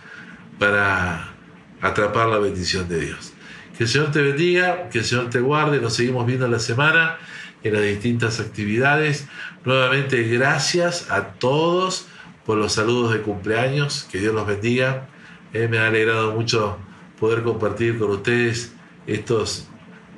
para 0.57 1.33
atrapar 1.81 2.29
la 2.29 2.39
bendición 2.39 2.87
de 2.87 3.01
Dios. 3.01 3.33
Que 3.77 3.83
el 3.83 3.89
Señor 3.89 4.11
te 4.11 4.21
bendiga, 4.21 4.89
que 4.89 4.99
el 4.99 5.05
Señor 5.05 5.29
te 5.29 5.41
guarde, 5.41 5.81
nos 5.81 5.93
seguimos 5.93 6.25
viendo 6.25 6.47
la 6.47 6.59
semana 6.59 7.17
en 7.63 7.73
las 7.73 7.83
distintas 7.83 8.39
actividades. 8.39 9.27
Nuevamente, 9.65 10.23
gracias 10.23 11.11
a 11.11 11.33
todos 11.33 12.07
por 12.45 12.57
los 12.57 12.73
saludos 12.73 13.13
de 13.13 13.21
cumpleaños, 13.21 14.07
que 14.11 14.19
Dios 14.19 14.33
los 14.33 14.47
bendiga. 14.47 15.09
Eh, 15.53 15.67
me 15.67 15.79
ha 15.79 15.87
alegrado 15.87 16.33
mucho 16.33 16.77
poder 17.19 17.43
compartir 17.43 17.97
con 17.97 18.11
ustedes 18.11 18.73
estos 19.07 19.67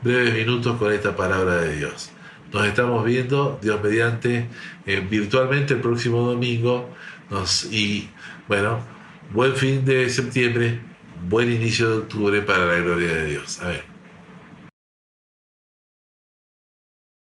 breves 0.03 0.33
minutos 0.33 0.77
con 0.77 0.91
esta 0.93 1.15
palabra 1.15 1.57
de 1.61 1.77
Dios. 1.77 2.11
Nos 2.53 2.65
estamos 2.65 3.03
viendo, 3.03 3.59
Dios 3.61 3.81
mediante, 3.83 4.47
eh, 4.85 5.05
virtualmente 5.09 5.73
el 5.73 5.81
próximo 5.81 6.21
domingo. 6.21 6.89
Y 7.71 8.09
bueno, 8.47 8.79
buen 9.33 9.55
fin 9.55 9.83
de 9.83 10.09
septiembre, 10.09 10.79
buen 11.29 11.51
inicio 11.51 11.89
de 11.89 11.97
octubre 11.97 12.41
para 12.41 12.65
la 12.65 12.75
gloria 12.79 13.13
de 13.13 13.25
Dios. 13.25 13.61
A 13.61 13.69
ver. 13.69 13.96